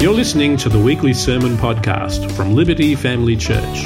You're 0.00 0.14
listening 0.14 0.56
to 0.56 0.70
the 0.70 0.78
weekly 0.78 1.12
sermon 1.12 1.58
podcast 1.58 2.32
from 2.32 2.54
Liberty 2.54 2.94
Family 2.94 3.36
Church. 3.36 3.82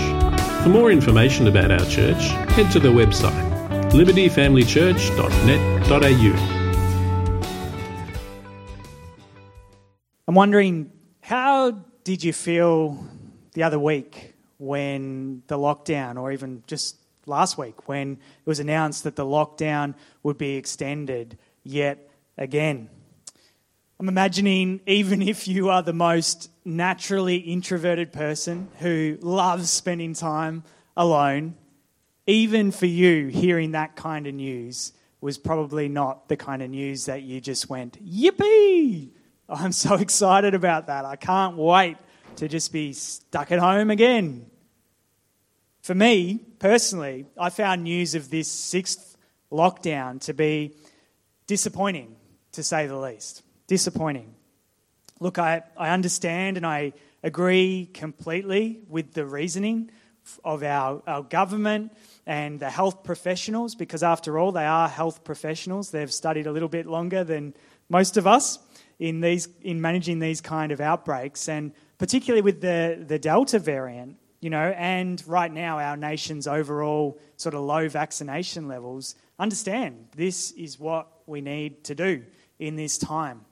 For 0.62 0.68
more 0.68 0.92
information 0.92 1.48
about 1.48 1.72
our 1.72 1.84
church, 1.86 2.22
head 2.52 2.70
to 2.70 2.78
the 2.78 2.90
website 2.90 3.50
libertyfamilychurch.net.au. 3.90 6.68
I'm 10.28 10.34
wondering, 10.36 10.92
how 11.20 11.72
did 12.04 12.22
you 12.22 12.32
feel 12.32 13.04
the 13.54 13.64
other 13.64 13.80
week 13.80 14.34
when 14.58 15.42
the 15.48 15.58
lockdown, 15.58 16.16
or 16.16 16.30
even 16.30 16.62
just 16.68 16.96
last 17.26 17.58
week 17.58 17.88
when 17.88 18.12
it 18.12 18.46
was 18.46 18.60
announced 18.60 19.02
that 19.02 19.16
the 19.16 19.24
lockdown 19.24 19.96
would 20.22 20.38
be 20.38 20.54
extended 20.54 21.36
yet 21.64 22.08
again? 22.38 22.88
I'm 24.04 24.08
imagining 24.10 24.82
even 24.84 25.22
if 25.22 25.48
you 25.48 25.70
are 25.70 25.80
the 25.80 25.94
most 25.94 26.50
naturally 26.62 27.38
introverted 27.38 28.12
person 28.12 28.68
who 28.80 29.16
loves 29.22 29.70
spending 29.70 30.12
time 30.12 30.62
alone, 30.94 31.54
even 32.26 32.70
for 32.70 32.84
you, 32.84 33.28
hearing 33.28 33.70
that 33.70 33.96
kind 33.96 34.26
of 34.26 34.34
news 34.34 34.92
was 35.22 35.38
probably 35.38 35.88
not 35.88 36.28
the 36.28 36.36
kind 36.36 36.60
of 36.60 36.68
news 36.68 37.06
that 37.06 37.22
you 37.22 37.40
just 37.40 37.70
went, 37.70 37.98
Yippee! 38.06 39.08
I'm 39.48 39.72
so 39.72 39.94
excited 39.98 40.52
about 40.52 40.88
that. 40.88 41.06
I 41.06 41.16
can't 41.16 41.56
wait 41.56 41.96
to 42.36 42.46
just 42.46 42.74
be 42.74 42.92
stuck 42.92 43.52
at 43.52 43.58
home 43.58 43.88
again. 43.88 44.44
For 45.80 45.94
me, 45.94 46.40
personally, 46.58 47.24
I 47.38 47.48
found 47.48 47.84
news 47.84 48.14
of 48.14 48.28
this 48.28 48.48
sixth 48.48 49.16
lockdown 49.50 50.20
to 50.26 50.34
be 50.34 50.76
disappointing, 51.46 52.16
to 52.52 52.62
say 52.62 52.86
the 52.86 52.98
least 52.98 53.43
disappointing. 53.66 54.34
Look, 55.20 55.38
I, 55.38 55.62
I 55.76 55.90
understand 55.90 56.56
and 56.56 56.66
I 56.66 56.92
agree 57.22 57.88
completely 57.94 58.80
with 58.88 59.14
the 59.14 59.24
reasoning 59.24 59.90
of 60.44 60.62
our, 60.62 61.02
our 61.06 61.22
government 61.22 61.92
and 62.26 62.58
the 62.58 62.70
health 62.70 63.04
professionals, 63.04 63.74
because 63.74 64.02
after 64.02 64.38
all, 64.38 64.52
they 64.52 64.64
are 64.66 64.88
health 64.88 65.24
professionals. 65.24 65.90
They've 65.90 66.12
studied 66.12 66.46
a 66.46 66.52
little 66.52 66.68
bit 66.68 66.86
longer 66.86 67.24
than 67.24 67.54
most 67.88 68.16
of 68.16 68.26
us 68.26 68.58
in, 68.98 69.20
these, 69.20 69.48
in 69.62 69.80
managing 69.80 70.18
these 70.18 70.40
kind 70.40 70.72
of 70.72 70.80
outbreaks, 70.80 71.48
and 71.48 71.72
particularly 71.98 72.42
with 72.42 72.60
the, 72.60 73.04
the 73.06 73.18
Delta 73.18 73.58
variant, 73.58 74.16
you 74.40 74.50
know, 74.50 74.74
and 74.76 75.22
right 75.26 75.52
now 75.52 75.78
our 75.78 75.96
nation's 75.96 76.46
overall 76.46 77.18
sort 77.36 77.54
of 77.54 77.62
low 77.62 77.88
vaccination 77.88 78.68
levels. 78.68 79.14
Understand 79.38 80.08
this 80.16 80.50
is 80.52 80.78
what 80.78 81.08
we 81.26 81.40
need 81.40 81.84
to 81.84 81.94
do 81.94 82.24
in 82.58 82.76
this 82.76 82.98
time. 82.98 83.44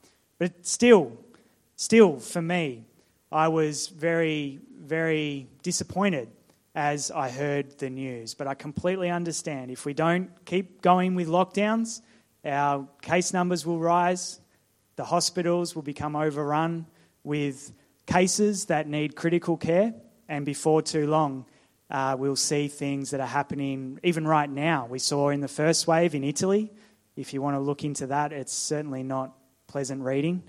But 0.43 0.67
still, 0.67 1.13
still, 1.77 2.19
for 2.19 2.43
me, 2.43 2.85
I 3.31 3.47
was 3.47 3.87
very, 3.87 4.59
very 4.77 5.47
disappointed 5.63 6.33
as 6.75 7.13
I 7.13 7.31
heard 7.31 7.79
the 7.79 7.89
news. 7.89 8.35
But 8.35 8.49
I 8.49 8.55
completely 8.55 9.09
understand 9.09 9.71
if 9.71 9.87
we 9.87 9.95
don't 9.95 10.31
keep 10.45 10.83
going 10.83 11.15
with 11.15 11.29
lockdowns, 11.29 12.01
our 12.45 12.89
case 13.03 13.33
numbers 13.33 13.65
will 13.65 13.79
rise, 13.79 14.41
the 14.97 15.05
hospitals 15.05 15.77
will 15.77 15.83
become 15.83 16.17
overrun 16.17 16.87
with 17.23 17.73
cases 18.07 18.65
that 18.65 18.89
need 18.89 19.15
critical 19.15 19.57
care, 19.57 19.95
and 20.29 20.45
before 20.45 20.83
too 20.83 21.07
long, 21.07 21.47
uh, 21.89 22.17
we'll 22.19 22.35
see 22.35 22.67
things 22.67 23.13
that 23.13 23.21
are 23.21 23.29
happening 23.29 24.01
even 24.03 24.27
right 24.27 24.51
now. 24.51 24.87
We 24.87 24.99
saw 24.99 25.29
in 25.29 25.41
the 25.41 25.47
first 25.47 25.87
wave 25.87 26.17
in 26.17 26.25
Italy. 26.25 26.73
If 27.15 27.33
you 27.33 27.41
want 27.41 27.55
to 27.55 27.61
look 27.61 27.85
into 27.85 28.09
that, 28.09 28.33
it's 28.33 28.53
certainly 28.53 29.05
not 29.05 29.37
pleasant 29.73 30.03
reading. 30.03 30.43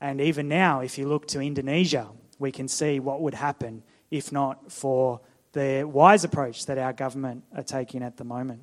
And 0.00 0.20
even 0.20 0.48
now, 0.48 0.80
if 0.80 0.96
you 0.96 1.08
look 1.08 1.26
to 1.28 1.40
Indonesia, 1.40 2.08
we 2.38 2.52
can 2.52 2.68
see 2.68 3.00
what 3.00 3.20
would 3.20 3.34
happen 3.34 3.82
if 4.10 4.30
not 4.30 4.70
for 4.70 5.20
the 5.52 5.82
wise 5.84 6.22
approach 6.22 6.66
that 6.66 6.78
our 6.78 6.92
government 6.92 7.42
are 7.54 7.64
taking 7.64 8.02
at 8.04 8.16
the 8.16 8.24
moment. 8.24 8.62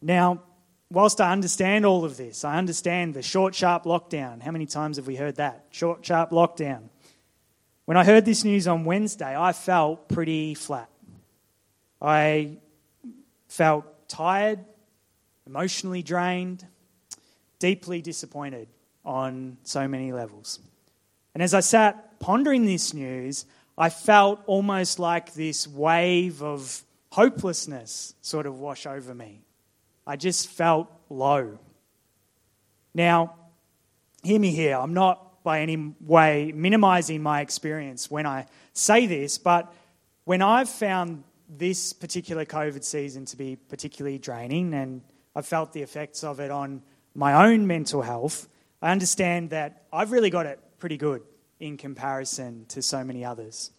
Now, 0.00 0.42
whilst 0.90 1.20
I 1.20 1.32
understand 1.32 1.84
all 1.84 2.04
of 2.06 2.16
this, 2.16 2.44
I 2.44 2.56
understand 2.56 3.12
the 3.12 3.22
short, 3.22 3.54
sharp 3.54 3.84
lockdown. 3.84 4.42
How 4.42 4.50
many 4.50 4.64
times 4.64 4.96
have 4.96 5.06
we 5.06 5.16
heard 5.16 5.36
that? 5.36 5.66
Short, 5.70 6.04
sharp 6.04 6.30
lockdown. 6.30 6.88
When 7.84 7.98
I 7.98 8.04
heard 8.04 8.24
this 8.24 8.42
news 8.42 8.66
on 8.66 8.86
Wednesday, 8.86 9.36
I 9.38 9.52
felt 9.52 10.08
pretty 10.08 10.54
flat. 10.54 10.88
I 12.00 12.56
felt 13.48 14.08
tired, 14.08 14.64
emotionally 15.46 16.02
drained, 16.02 16.66
deeply 17.62 18.02
disappointed 18.02 18.66
on 19.04 19.56
so 19.62 19.86
many 19.86 20.10
levels. 20.10 20.58
And 21.32 21.40
as 21.40 21.54
I 21.54 21.60
sat 21.60 22.18
pondering 22.18 22.66
this 22.66 22.92
news, 22.92 23.46
I 23.78 23.88
felt 23.88 24.40
almost 24.46 24.98
like 24.98 25.34
this 25.34 25.68
wave 25.68 26.42
of 26.42 26.82
hopelessness 27.12 28.16
sort 28.20 28.46
of 28.46 28.58
wash 28.58 28.84
over 28.84 29.14
me. 29.14 29.42
I 30.04 30.16
just 30.16 30.48
felt 30.48 30.90
low. 31.08 31.60
Now, 32.94 33.36
hear 34.24 34.40
me 34.40 34.50
here. 34.50 34.76
I'm 34.76 34.94
not 34.94 35.44
by 35.44 35.60
any 35.60 35.94
way 36.00 36.50
minimizing 36.52 37.22
my 37.22 37.42
experience 37.42 38.10
when 38.10 38.26
I 38.26 38.46
say 38.72 39.06
this, 39.06 39.38
but 39.38 39.72
when 40.24 40.42
I've 40.42 40.68
found 40.68 41.22
this 41.48 41.92
particular 41.92 42.44
COVID 42.44 42.82
season 42.82 43.24
to 43.26 43.36
be 43.36 43.54
particularly 43.54 44.18
draining 44.18 44.74
and 44.74 45.00
I've 45.36 45.46
felt 45.46 45.72
the 45.72 45.82
effects 45.82 46.24
of 46.24 46.40
it 46.40 46.50
on 46.50 46.82
my 47.14 47.46
own 47.46 47.66
mental 47.66 48.02
health, 48.02 48.48
I 48.80 48.90
understand 48.90 49.50
that 49.50 49.84
I've 49.92 50.12
really 50.12 50.30
got 50.30 50.46
it 50.46 50.58
pretty 50.78 50.96
good 50.96 51.22
in 51.60 51.76
comparison 51.76 52.66
to 52.68 52.82
so 52.82 53.04
many 53.04 53.24
others. 53.24 53.70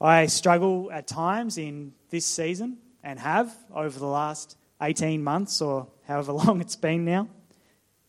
I 0.00 0.26
struggle 0.26 0.90
at 0.92 1.06
times 1.06 1.56
in 1.56 1.94
this 2.10 2.26
season 2.26 2.78
and 3.02 3.18
have 3.18 3.54
over 3.72 3.98
the 3.98 4.06
last 4.06 4.56
18 4.82 5.22
months 5.22 5.62
or 5.62 5.88
however 6.06 6.32
long 6.44 6.60
it's 6.60 6.76
been 6.76 7.04
now. 7.04 7.28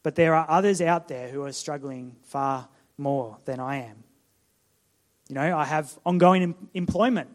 But 0.04 0.16
there 0.16 0.36
are 0.36 0.46
others 0.50 0.82
out 0.82 1.08
there 1.08 1.30
who 1.30 1.44
are 1.44 1.52
struggling 1.52 2.16
far 2.24 2.68
more 2.98 3.38
than 3.46 3.60
I 3.60 3.78
am. 3.78 4.04
You 5.30 5.36
know, 5.36 5.58
I 5.58 5.66
have 5.66 5.98
ongoing 6.06 6.54
employment 6.74 7.30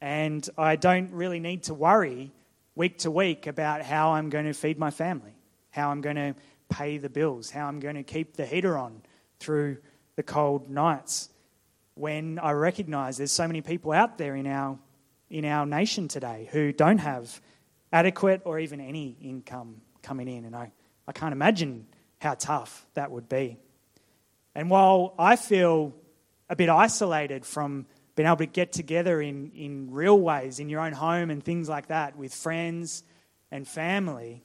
and 0.00 0.48
I 0.56 0.76
don't 0.76 1.12
really 1.12 1.40
need 1.40 1.64
to 1.64 1.74
worry 1.74 2.32
week 2.74 2.98
to 2.98 3.10
week 3.10 3.46
about 3.46 3.82
how 3.82 4.12
I'm 4.12 4.30
going 4.30 4.46
to 4.46 4.54
feed 4.54 4.78
my 4.78 4.90
family 4.90 5.33
how 5.74 5.90
I'm 5.90 6.00
going 6.00 6.16
to 6.16 6.34
pay 6.68 6.98
the 6.98 7.08
bills, 7.08 7.50
how 7.50 7.66
I'm 7.66 7.80
going 7.80 7.96
to 7.96 8.04
keep 8.04 8.36
the 8.36 8.46
heater 8.46 8.78
on 8.78 9.02
through 9.40 9.78
the 10.14 10.22
cold 10.22 10.70
nights. 10.70 11.28
When 11.94 12.38
I 12.38 12.52
recognize 12.52 13.16
there's 13.16 13.32
so 13.32 13.46
many 13.46 13.60
people 13.60 13.92
out 13.92 14.16
there 14.16 14.36
in 14.36 14.46
our, 14.46 14.78
in 15.30 15.44
our 15.44 15.66
nation 15.66 16.06
today 16.06 16.48
who 16.52 16.72
don't 16.72 16.98
have 16.98 17.40
adequate 17.92 18.42
or 18.44 18.60
even 18.60 18.80
any 18.80 19.16
income 19.20 19.80
coming 20.02 20.28
in. 20.28 20.44
And 20.44 20.54
I, 20.54 20.70
I 21.08 21.12
can't 21.12 21.32
imagine 21.32 21.86
how 22.20 22.34
tough 22.34 22.86
that 22.94 23.10
would 23.10 23.28
be. 23.28 23.58
And 24.54 24.70
while 24.70 25.14
I 25.18 25.34
feel 25.34 25.92
a 26.48 26.54
bit 26.54 26.68
isolated 26.68 27.44
from 27.44 27.86
being 28.14 28.28
able 28.28 28.36
to 28.36 28.46
get 28.46 28.72
together 28.72 29.20
in, 29.20 29.50
in 29.56 29.90
real 29.90 30.18
ways 30.18 30.60
in 30.60 30.68
your 30.68 30.80
own 30.80 30.92
home 30.92 31.30
and 31.30 31.42
things 31.42 31.68
like 31.68 31.88
that 31.88 32.16
with 32.16 32.32
friends 32.32 33.02
and 33.50 33.66
family, 33.66 34.44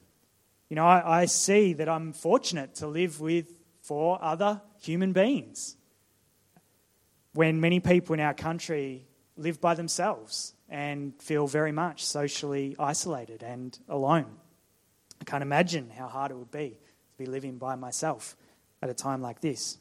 you 0.70 0.76
know, 0.76 0.86
I, 0.86 1.22
I 1.22 1.24
see 1.26 1.74
that 1.74 1.88
I'm 1.88 2.12
fortunate 2.12 2.76
to 2.76 2.86
live 2.86 3.20
with 3.20 3.58
four 3.82 4.22
other 4.22 4.62
human 4.80 5.12
beings 5.12 5.76
when 7.34 7.60
many 7.60 7.80
people 7.80 8.14
in 8.14 8.20
our 8.20 8.34
country 8.34 9.06
live 9.36 9.60
by 9.60 9.74
themselves 9.74 10.54
and 10.68 11.12
feel 11.20 11.46
very 11.48 11.72
much 11.72 12.04
socially 12.04 12.76
isolated 12.78 13.42
and 13.42 13.78
alone. 13.88 14.26
I 15.20 15.24
can't 15.24 15.42
imagine 15.42 15.90
how 15.90 16.06
hard 16.06 16.30
it 16.30 16.36
would 16.36 16.52
be 16.52 16.78
to 17.12 17.18
be 17.18 17.26
living 17.26 17.58
by 17.58 17.74
myself 17.74 18.36
at 18.80 18.88
a 18.88 18.94
time 18.94 19.20
like 19.20 19.40
this. 19.40 19.76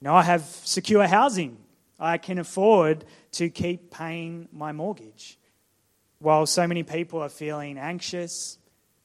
Know, 0.00 0.14
I 0.14 0.22
have 0.22 0.42
secure 0.42 1.06
housing. 1.06 1.56
I 1.98 2.18
can 2.18 2.38
afford 2.38 3.04
to 3.32 3.48
keep 3.48 3.90
paying 3.90 4.48
my 4.52 4.70
mortgage. 4.72 5.38
While 6.18 6.46
so 6.46 6.66
many 6.66 6.82
people 6.82 7.22
are 7.22 7.28
feeling 7.28 7.78
anxious, 7.78 8.58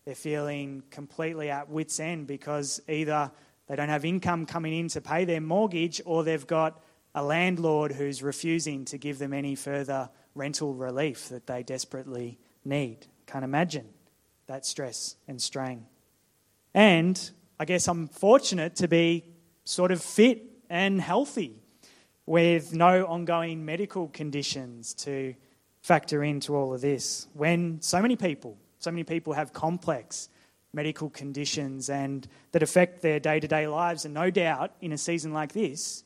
they're 0.06 0.15
feeling 0.15 0.83
completely 0.89 1.50
at 1.50 1.69
wits' 1.69 2.00
end 2.00 2.27
because 2.27 2.81
either 2.88 3.31
they 3.68 3.75
don't 3.75 3.89
have 3.89 4.03
income 4.03 4.45
coming 4.45 4.74
in 4.74 4.88
to 4.89 5.01
pay 5.01 5.25
their 5.25 5.42
mortgage 5.42 6.01
or 6.06 6.24
they've 6.24 6.48
got 6.48 6.81
a 7.13 7.24
landlord 7.24 7.92
who's 7.92 8.24
refusing 8.24 8.86
to 8.86 8.98
give 8.98 9.19
them 9.19 9.33
any 9.33 9.56
further 9.56 10.09
rental 10.33 10.74
relief 10.74 11.30
that 11.30 11.45
they 11.48 11.62
desperately 11.62 12.39
need. 12.65 13.07
Can't 13.27 13.44
imagine 13.44 13.88
that 14.48 14.65
stress 14.65 15.15
and 15.27 15.42
strain. 15.42 15.86
And 16.74 17.31
I 17.59 17.65
guess 17.65 17.88
I'm 17.88 18.07
fortunate 18.07 18.75
to 18.77 18.88
be 18.88 19.25
sort 19.65 19.92
of 19.92 20.01
fit 20.01 20.44
and 20.69 21.00
healthy 21.00 21.62
with 22.25 22.74
no 22.74 23.06
ongoing 23.06 23.65
medical 23.65 24.07
conditions 24.07 24.94
to 24.94 25.36
factor 25.81 26.24
into 26.24 26.56
all 26.56 26.74
of 26.74 26.81
this. 26.81 27.27
When 27.33 27.81
so 27.81 28.01
many 28.01 28.15
people 28.15 28.57
so 28.81 28.92
many 28.92 29.04
people 29.04 29.33
have 29.33 29.54
complex 29.54 30.28
medical 30.74 31.10
conditions 31.10 31.89
and 31.89 32.28
that 32.51 32.63
affect 32.63 33.01
their 33.01 33.19
day 33.19 33.39
to 33.39 33.48
day 33.48 33.68
lives. 33.68 34.06
And 34.06 34.13
no 34.13 34.30
doubt, 34.30 34.74
in 34.81 34.92
a 34.92 34.98
season 34.98 35.33
like 35.33 35.54
this, 35.54 36.04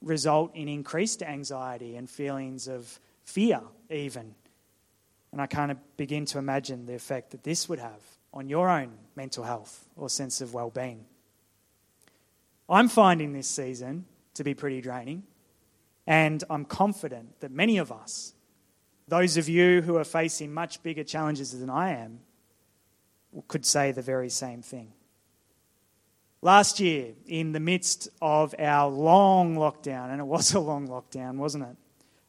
result 0.00 0.54
in 0.54 0.68
increased 0.68 1.22
anxiety 1.22 1.96
and 1.96 2.08
feelings 2.08 2.68
of 2.68 3.00
fear, 3.24 3.60
even. 3.90 4.34
And 5.32 5.40
I 5.40 5.46
kind 5.46 5.70
of 5.70 5.78
begin 5.96 6.24
to 6.26 6.38
imagine 6.38 6.86
the 6.86 6.94
effect 6.94 7.32
that 7.32 7.42
this 7.42 7.68
would 7.68 7.78
have 7.80 8.00
on 8.32 8.48
your 8.48 8.68
own 8.68 8.92
mental 9.16 9.44
health 9.44 9.88
or 9.96 10.08
sense 10.08 10.40
of 10.40 10.54
well 10.54 10.70
being. 10.70 11.04
I'm 12.68 12.88
finding 12.88 13.32
this 13.32 13.48
season 13.48 14.04
to 14.34 14.44
be 14.44 14.54
pretty 14.54 14.80
draining, 14.80 15.24
and 16.06 16.44
I'm 16.48 16.64
confident 16.64 17.40
that 17.40 17.50
many 17.50 17.78
of 17.78 17.90
us, 17.90 18.34
those 19.08 19.36
of 19.36 19.48
you 19.48 19.82
who 19.82 19.96
are 19.96 20.04
facing 20.04 20.52
much 20.52 20.82
bigger 20.82 21.02
challenges 21.02 21.58
than 21.58 21.70
I 21.70 21.94
am, 21.94 22.20
could 23.48 23.64
say 23.64 23.92
the 23.92 24.02
very 24.02 24.28
same 24.28 24.62
thing. 24.62 24.92
Last 26.40 26.78
year, 26.78 27.14
in 27.26 27.52
the 27.52 27.60
midst 27.60 28.08
of 28.22 28.54
our 28.58 28.88
long 28.88 29.56
lockdown, 29.56 30.10
and 30.10 30.20
it 30.20 30.24
was 30.24 30.54
a 30.54 30.60
long 30.60 30.86
lockdown, 30.86 31.36
wasn't 31.36 31.64
it? 31.64 31.76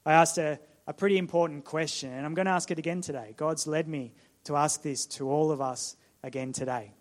I 0.05 0.13
asked 0.13 0.37
a, 0.37 0.59
a 0.87 0.93
pretty 0.93 1.17
important 1.17 1.65
question, 1.65 2.11
and 2.11 2.25
I'm 2.25 2.33
going 2.33 2.47
to 2.47 2.51
ask 2.51 2.71
it 2.71 2.79
again 2.79 3.01
today. 3.01 3.33
God's 3.37 3.67
led 3.67 3.87
me 3.87 4.13
to 4.45 4.55
ask 4.55 4.81
this 4.81 5.05
to 5.07 5.29
all 5.29 5.51
of 5.51 5.61
us 5.61 5.95
again 6.23 6.53
today. 6.53 6.93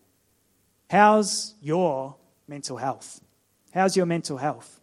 How's 0.90 1.54
your 1.62 2.16
mental 2.46 2.76
health? 2.76 3.20
How's 3.72 3.96
your 3.96 4.06
mental 4.06 4.36
health? 4.36 4.80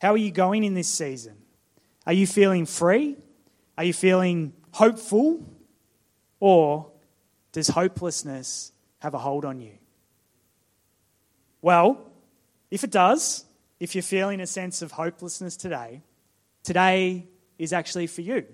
How 0.00 0.12
are 0.12 0.16
you 0.18 0.32
going 0.32 0.64
in 0.64 0.74
this 0.74 0.88
season? 0.88 1.36
Are 2.06 2.12
you 2.12 2.26
feeling 2.26 2.66
free? 2.66 3.16
Are 3.76 3.84
you 3.84 3.92
feeling 3.92 4.52
hopeful? 4.72 5.44
Or 6.40 6.90
does 7.52 7.68
hopelessness 7.68 8.72
have 8.98 9.14
a 9.14 9.18
hold 9.18 9.44
on 9.44 9.60
you? 9.60 9.72
Well, 11.60 12.10
if 12.70 12.84
it 12.84 12.90
does, 12.90 13.44
if 13.78 13.94
you're 13.94 14.02
feeling 14.02 14.40
a 14.40 14.46
sense 14.46 14.82
of 14.82 14.92
hopelessness 14.92 15.56
today, 15.56 16.02
today 16.64 17.26
is 17.58 17.72
actually 17.72 18.06
for 18.06 18.22
you. 18.22 18.44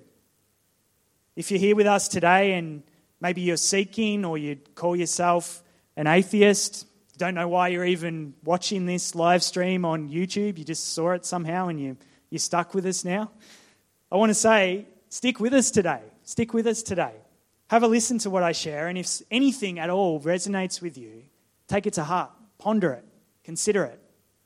If 1.37 1.50
you're 1.50 1.61
here 1.61 1.76
with 1.76 1.87
us 1.87 2.09
today 2.09 2.55
and 2.55 2.82
maybe 3.20 3.41
you're 3.41 3.56
seeking 3.56 4.25
or 4.25 4.37
you 4.37 4.56
call 4.75 4.97
yourself 4.97 5.62
an 5.97 6.06
atheist, 6.06 6.87
don't 7.19 7.35
know 7.35 7.49
why 7.49 7.69
you're 7.69 7.85
even 7.85 8.32
watching 8.44 8.87
this 8.87 9.15
live 9.15 9.43
stream 9.43 9.85
on 9.85 10.09
YouTube, 10.09 10.56
you 10.56 10.65
just 10.65 10.93
saw 10.93 11.11
it 11.11 11.26
somehow 11.26 11.69
and 11.69 11.81
you, 11.81 11.97
you're 12.31 12.38
stuck 12.38 12.75
with 12.75 12.87
us 12.87 13.05
now, 13.05 13.31
I 14.11 14.17
want 14.17 14.31
to 14.31 14.35
say, 14.35 14.87
stick 15.08 15.40
with 15.40 15.55
us 15.55 15.70
today. 15.70 16.02
Stick 16.22 16.52
with 16.55 16.66
us 16.66 16.82
today. 16.82 17.14
Have 17.69 17.82
a 17.82 17.88
listen 17.88 18.19
to 18.19 18.31
what 18.31 18.43
I 18.43 18.52
share, 18.52 18.88
and 18.88 18.96
if 18.96 19.20
anything 19.31 19.78
at 19.78 19.90
all 19.90 20.20
resonates 20.20 20.81
with 20.81 20.96
you, 20.96 21.25
take 21.66 21.87
it 21.87 21.94
to 21.94 22.05
heart, 22.05 22.31
ponder 22.58 22.93
it, 22.93 23.05
consider 23.44 23.84
it, 23.84 24.00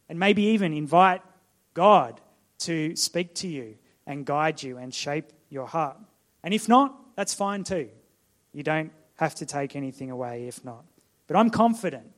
and 0.08 0.18
maybe 0.18 0.42
even 0.42 0.72
invite 0.72 1.22
God 1.72 2.20
to 2.60 2.96
speak 2.96 3.34
to 3.36 3.48
you 3.48 3.76
and 4.06 4.26
guide 4.26 4.62
you 4.62 4.76
and 4.76 4.92
shape 4.92 5.32
your 5.50 5.66
heart. 5.66 5.96
And 6.42 6.52
if 6.52 6.68
not, 6.68 7.14
that's 7.14 7.32
fine 7.32 7.62
too. 7.62 7.88
You 8.52 8.64
don't 8.64 8.92
have 9.16 9.36
to 9.36 9.46
take 9.46 9.76
anything 9.76 10.10
away 10.10 10.48
if 10.48 10.64
not. 10.64 10.84
But 11.28 11.36
I'm 11.36 11.50
confident, 11.50 12.10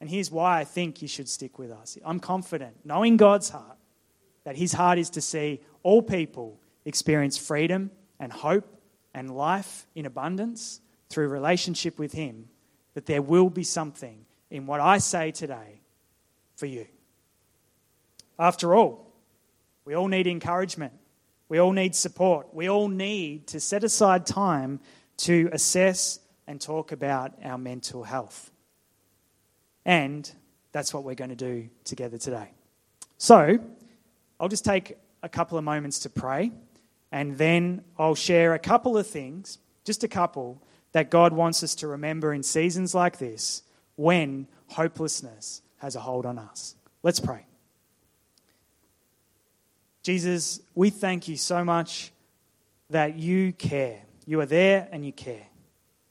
and 0.00 0.10
here's 0.10 0.30
why 0.30 0.58
I 0.58 0.64
think 0.64 1.00
you 1.02 1.08
should 1.08 1.28
stick 1.28 1.58
with 1.58 1.70
us. 1.70 1.96
I'm 2.04 2.18
confident, 2.18 2.76
knowing 2.84 3.16
God's 3.16 3.50
heart, 3.50 3.76
that 4.42 4.56
his 4.56 4.72
heart 4.72 4.98
is 4.98 5.10
to 5.10 5.20
see 5.20 5.60
all 5.84 6.02
people 6.02 6.58
experience 6.88 7.36
freedom 7.36 7.90
and 8.18 8.32
hope 8.32 8.66
and 9.14 9.30
life 9.30 9.86
in 9.94 10.06
abundance 10.06 10.80
through 11.08 11.28
relationship 11.28 11.98
with 11.98 12.12
him, 12.12 12.48
that 12.94 13.06
there 13.06 13.22
will 13.22 13.50
be 13.50 13.62
something 13.62 14.24
in 14.50 14.66
what 14.66 14.80
I 14.80 14.98
say 14.98 15.30
today 15.30 15.80
for 16.56 16.66
you. 16.66 16.86
After 18.38 18.74
all, 18.74 19.12
we 19.84 19.94
all 19.94 20.08
need 20.08 20.26
encouragement. 20.26 20.92
We 21.48 21.58
all 21.58 21.72
need 21.72 21.94
support. 21.94 22.54
We 22.54 22.68
all 22.68 22.88
need 22.88 23.46
to 23.48 23.60
set 23.60 23.84
aside 23.84 24.26
time 24.26 24.80
to 25.18 25.48
assess 25.52 26.20
and 26.46 26.60
talk 26.60 26.92
about 26.92 27.32
our 27.42 27.58
mental 27.58 28.04
health. 28.04 28.50
And 29.84 30.30
that's 30.72 30.92
what 30.92 31.04
we're 31.04 31.14
going 31.14 31.30
to 31.30 31.36
do 31.36 31.68
together 31.84 32.18
today. 32.18 32.52
So, 33.16 33.58
I'll 34.38 34.48
just 34.48 34.64
take 34.64 34.96
a 35.22 35.28
couple 35.28 35.58
of 35.58 35.64
moments 35.64 36.00
to 36.00 36.10
pray, 36.10 36.52
and 37.10 37.38
then 37.38 37.84
I'll 37.98 38.14
share 38.14 38.54
a 38.54 38.58
couple 38.58 38.98
of 38.98 39.06
things, 39.06 39.58
just 39.84 40.04
a 40.04 40.08
couple, 40.08 40.62
that 40.92 41.10
God 41.10 41.32
wants 41.32 41.62
us 41.62 41.74
to 41.76 41.88
remember 41.88 42.32
in 42.32 42.42
seasons 42.42 42.94
like 42.94 43.18
this 43.18 43.62
when 43.96 44.46
hopelessness 44.68 45.62
has 45.78 45.96
a 45.96 46.00
hold 46.00 46.26
on 46.26 46.38
us. 46.38 46.74
Let's 47.02 47.20
pray. 47.20 47.46
Jesus, 50.02 50.60
we 50.74 50.90
thank 50.90 51.28
you 51.28 51.36
so 51.36 51.64
much 51.64 52.12
that 52.90 53.18
you 53.18 53.52
care. 53.52 54.00
You 54.26 54.40
are 54.40 54.46
there 54.46 54.88
and 54.90 55.04
you 55.04 55.12
care. 55.12 55.46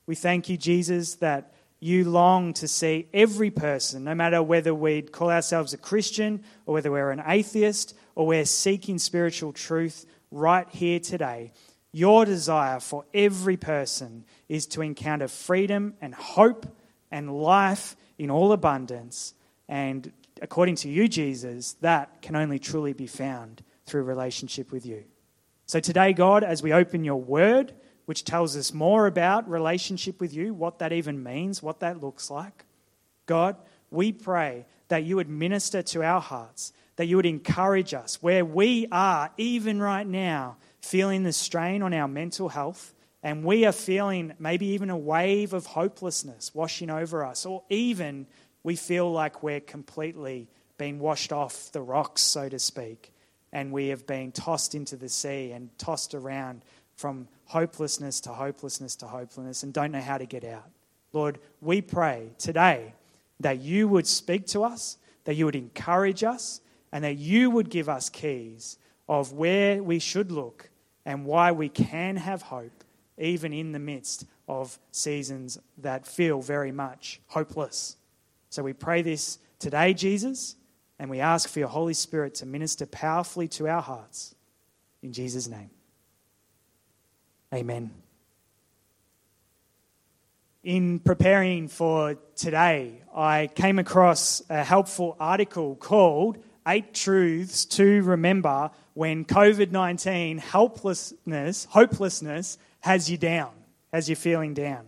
We 0.05 0.15
thank 0.15 0.49
you, 0.49 0.57
Jesus, 0.57 1.15
that 1.15 1.53
you 1.79 2.09
long 2.09 2.53
to 2.53 2.67
see 2.67 3.07
every 3.13 3.51
person, 3.51 4.03
no 4.03 4.15
matter 4.15 4.41
whether 4.41 4.73
we 4.73 5.01
call 5.01 5.29
ourselves 5.29 5.73
a 5.73 5.77
Christian 5.77 6.43
or 6.65 6.75
whether 6.75 6.91
we're 6.91 7.11
an 7.11 7.23
atheist 7.25 7.95
or 8.15 8.25
we're 8.25 8.45
seeking 8.45 8.97
spiritual 8.97 9.53
truth 9.53 10.05
right 10.31 10.67
here 10.69 10.99
today. 10.99 11.51
Your 11.91 12.25
desire 12.25 12.79
for 12.79 13.05
every 13.13 13.57
person 13.57 14.25
is 14.49 14.65
to 14.67 14.81
encounter 14.81 15.27
freedom 15.27 15.95
and 16.01 16.13
hope 16.13 16.65
and 17.11 17.41
life 17.41 17.95
in 18.17 18.29
all 18.29 18.51
abundance. 18.51 19.33
And 19.67 20.11
according 20.41 20.75
to 20.77 20.89
you, 20.89 21.07
Jesus, 21.07 21.73
that 21.81 22.21
can 22.21 22.35
only 22.35 22.59
truly 22.59 22.93
be 22.93 23.07
found 23.07 23.63
through 23.85 24.03
relationship 24.03 24.71
with 24.71 24.85
you. 24.85 25.05
So 25.65 25.79
today, 25.79 26.13
God, 26.13 26.43
as 26.43 26.61
we 26.61 26.73
open 26.73 27.03
your 27.03 27.21
word, 27.21 27.73
which 28.05 28.23
tells 28.23 28.55
us 28.55 28.73
more 28.73 29.05
about 29.05 29.49
relationship 29.49 30.21
with 30.21 30.33
you, 30.33 30.53
what 30.53 30.79
that 30.79 30.93
even 30.93 31.21
means, 31.21 31.61
what 31.61 31.81
that 31.81 32.01
looks 32.01 32.29
like, 32.29 32.65
God, 33.25 33.57
we 33.91 34.11
pray 34.11 34.65
that 34.87 35.03
you 35.03 35.17
would 35.17 35.29
minister 35.29 35.81
to 35.81 36.03
our 36.03 36.21
hearts, 36.21 36.71
that 36.97 37.05
you 37.05 37.15
would 37.15 37.25
encourage 37.25 37.93
us 37.93 38.21
where 38.21 38.45
we 38.45 38.87
are, 38.91 39.31
even 39.37 39.81
right 39.81 40.05
now, 40.05 40.57
feeling 40.81 41.23
the 41.23 41.33
strain 41.33 41.81
on 41.81 41.93
our 41.93 42.07
mental 42.07 42.49
health, 42.49 42.93
and 43.23 43.43
we 43.43 43.65
are 43.65 43.71
feeling 43.71 44.33
maybe 44.39 44.67
even 44.67 44.89
a 44.89 44.97
wave 44.97 45.53
of 45.53 45.65
hopelessness 45.65 46.53
washing 46.53 46.89
over 46.89 47.25
us, 47.25 47.45
or 47.45 47.63
even 47.69 48.27
we 48.63 48.75
feel 48.75 49.11
like 49.11 49.41
we're 49.41 49.59
completely 49.59 50.47
being 50.77 50.99
washed 50.99 51.33
off 51.33 51.71
the 51.71 51.81
rocks, 51.81 52.21
so 52.21 52.47
to 52.49 52.59
speak 52.59 53.13
and 53.51 53.71
we 53.71 53.87
have 53.87 54.05
been 54.05 54.31
tossed 54.31 54.75
into 54.75 54.95
the 54.95 55.09
sea 55.09 55.51
and 55.51 55.75
tossed 55.77 56.13
around 56.13 56.63
from 56.95 57.27
hopelessness 57.45 58.21
to 58.21 58.29
hopelessness 58.29 58.95
to 58.95 59.07
hopelessness 59.07 59.63
and 59.63 59.73
don't 59.73 59.91
know 59.91 60.01
how 60.01 60.17
to 60.17 60.25
get 60.25 60.43
out. 60.43 60.69
Lord, 61.13 61.39
we 61.61 61.81
pray 61.81 62.31
today 62.37 62.93
that 63.39 63.59
you 63.59 63.87
would 63.87 64.07
speak 64.07 64.47
to 64.47 64.63
us, 64.63 64.97
that 65.23 65.35
you 65.35 65.45
would 65.45 65.55
encourage 65.55 66.23
us, 66.23 66.61
and 66.91 67.03
that 67.03 67.17
you 67.17 67.49
would 67.49 67.69
give 67.69 67.89
us 67.89 68.09
keys 68.09 68.77
of 69.07 69.33
where 69.33 69.81
we 69.81 69.99
should 69.99 70.31
look 70.31 70.69
and 71.05 71.25
why 71.25 71.51
we 71.51 71.69
can 71.69 72.17
have 72.17 72.41
hope, 72.41 72.83
even 73.17 73.53
in 73.53 73.71
the 73.71 73.79
midst 73.79 74.25
of 74.47 74.79
seasons 74.91 75.57
that 75.77 76.05
feel 76.05 76.41
very 76.41 76.71
much 76.71 77.19
hopeless. 77.27 77.95
So 78.49 78.63
we 78.63 78.73
pray 78.73 79.01
this 79.01 79.39
today, 79.59 79.93
Jesus, 79.93 80.55
and 80.99 81.09
we 81.09 81.19
ask 81.19 81.49
for 81.49 81.59
your 81.59 81.67
Holy 81.67 81.93
Spirit 81.93 82.35
to 82.35 82.45
minister 82.45 82.85
powerfully 82.85 83.47
to 83.49 83.67
our 83.67 83.81
hearts. 83.81 84.35
In 85.01 85.13
Jesus' 85.13 85.47
name. 85.47 85.69
Amen. 87.53 87.91
In 90.63 90.99
preparing 90.99 91.69
for 91.69 92.17
today, 92.35 93.01
I 93.15 93.49
came 93.55 93.79
across 93.79 94.41
a 94.49 94.63
helpful 94.63 95.15
article 95.17 95.75
called 95.75 96.43
Eight 96.67 96.93
Truths 96.93 97.63
to 97.65 98.03
Remember 98.03 98.71
When 98.93 99.23
COVID 99.23 99.71
19 99.71 100.37
Helplessness, 100.37 101.65
Hopelessness 101.65 102.57
Has 102.81 103.09
You 103.09 103.17
Down, 103.17 103.51
Has 103.93 104.09
You 104.09 104.17
Feeling 104.17 104.53
Down, 104.53 104.85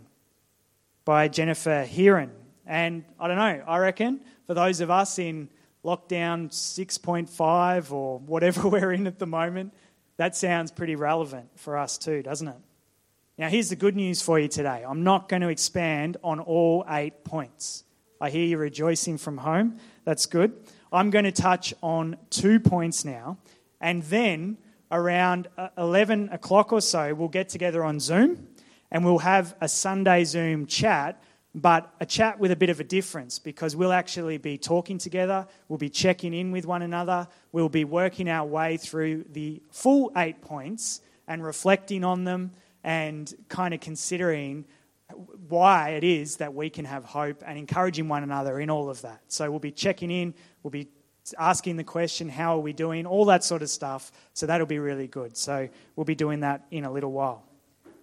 by 1.06 1.30
Jennifer 1.30 1.88
Heeren. 1.90 2.32
And 2.66 3.06
I 3.18 3.30
don't 3.30 3.38
know, 3.38 3.64
I 3.66 3.78
reckon 3.78 4.20
for 4.46 4.54
those 4.54 4.82
of 4.82 4.92
us 4.92 5.20
in 5.20 5.48
lockdown 5.86 6.50
6.5 6.50 7.92
or 7.94 8.20
whatever 8.20 8.68
we're 8.68 8.92
in 8.92 9.08
at 9.08 9.18
the 9.18 9.26
moment, 9.26 9.74
that 10.18 10.36
sounds 10.36 10.72
pretty 10.72 10.98
relevant 10.98 11.48
for 11.56 11.78
us 11.78 11.98
too, 11.98 12.22
doesn't 12.22 12.50
it? 12.50 12.58
Now, 13.38 13.48
here's 13.48 13.70
the 13.70 13.78
good 13.78 13.96
news 13.96 14.22
for 14.22 14.38
you 14.38 14.50
today. 14.50 14.84
I'm 14.86 15.04
not 15.04 15.30
going 15.30 15.44
to 15.44 15.48
expand 15.48 16.18
on 16.26 16.42
all 16.42 16.84
eight 16.90 17.24
points. 17.24 17.86
I 18.20 18.30
hear 18.30 18.44
you 18.44 18.58
rejoicing 18.58 19.18
from 19.18 19.38
home. 19.38 19.78
That's 20.04 20.26
good. 20.26 20.52
I'm 20.92 21.10
going 21.10 21.26
to 21.26 21.32
touch 21.32 21.74
on 21.82 22.18
two 22.30 22.60
points 22.60 23.06
now. 23.06 23.38
And 23.80 24.04
then 24.04 24.58
around 24.92 25.48
uh, 25.58 25.70
11 25.78 26.30
o'clock 26.30 26.74
or 26.74 26.82
so, 26.82 27.14
we'll 27.14 27.28
get 27.28 27.50
together 27.50 27.84
on 27.84 28.00
Zoom 28.00 28.48
and 28.92 29.06
we'll 29.06 29.20
have 29.20 29.56
a 29.62 29.68
Sunday 29.68 30.24
Zoom 30.24 30.66
chat 30.66 31.22
but 31.56 31.92
a 32.00 32.06
chat 32.06 32.40
with 32.40 32.52
a 32.52 32.56
bit 32.56 32.70
of 32.70 32.80
a 32.80 32.84
difference 32.84 33.40
because 33.40 33.76
we'll 33.76 33.92
actually 33.92 34.38
be 34.38 34.58
talking 34.58 34.98
together, 34.98 35.48
we'll 35.68 35.80
be 35.80 35.90
checking 35.90 36.34
in 36.34 36.52
with 36.52 36.66
one 36.66 36.82
another, 36.82 37.28
we'll 37.52 37.70
be 37.70 37.84
working 37.84 38.30
our 38.30 38.46
way 38.46 38.78
through 38.78 39.26
the 39.32 39.62
full 39.72 40.12
eight 40.16 40.42
points 40.42 41.02
and 41.28 41.44
reflecting 41.44 42.04
on 42.04 42.24
them 42.24 42.52
and 42.84 43.34
kind 43.50 43.74
of 43.74 43.80
considering 43.80 44.66
why 45.48 45.92
it 45.92 46.04
is 46.04 46.38
that 46.38 46.54
we 46.54 46.70
can 46.70 46.86
have 46.86 47.04
hope 47.04 47.44
and 47.46 47.58
encouraging 47.58 48.08
one 48.08 48.24
another 48.24 48.60
in 48.60 48.70
all 48.70 48.90
of 48.90 49.02
that. 49.02 49.22
So 49.28 49.50
we'll 49.50 49.60
be 49.60 49.72
checking 49.72 50.12
in, 50.12 50.34
we'll 50.64 50.72
be 50.72 50.88
asking 51.38 51.78
the 51.78 51.84
question, 51.84 52.30
How 52.30 52.58
are 52.58 52.62
we 52.62 52.74
doing? 52.74 53.06
All 53.06 53.26
that 53.26 53.44
sort 53.44 53.62
of 53.62 53.70
stuff. 53.70 54.12
So 54.34 54.46
that'll 54.46 54.68
be 54.68 54.80
really 54.80 55.08
good. 55.08 55.38
So 55.38 55.70
we'll 55.96 56.06
be 56.06 56.16
doing 56.16 56.42
that 56.42 56.66
in 56.72 56.86
a 56.86 56.92
little 56.92 57.12
while. 57.12 57.44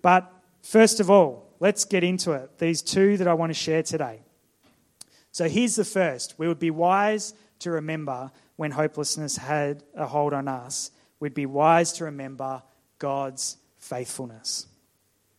But 0.02 0.30
first 0.62 1.00
of 1.00 1.10
all, 1.10 1.48
let's 1.60 1.84
get 1.84 2.04
into 2.04 2.32
it. 2.32 2.58
These 2.58 2.82
two 2.82 3.16
that 3.18 3.28
I 3.28 3.34
want 3.34 3.50
to 3.50 3.54
share 3.54 3.82
today. 3.82 4.20
So 5.32 5.48
here's 5.48 5.76
the 5.76 5.84
first 5.84 6.34
we 6.38 6.48
would 6.48 6.58
be 6.58 6.70
wise 6.70 7.34
to 7.60 7.70
remember 7.70 8.30
when 8.56 8.70
hopelessness 8.70 9.36
had 9.36 9.82
a 9.94 10.06
hold 10.06 10.32
on 10.32 10.48
us, 10.48 10.90
we'd 11.20 11.34
be 11.34 11.46
wise 11.46 11.92
to 11.94 12.04
remember 12.04 12.62
God's 12.98 13.58
faithfulness. 13.78 14.66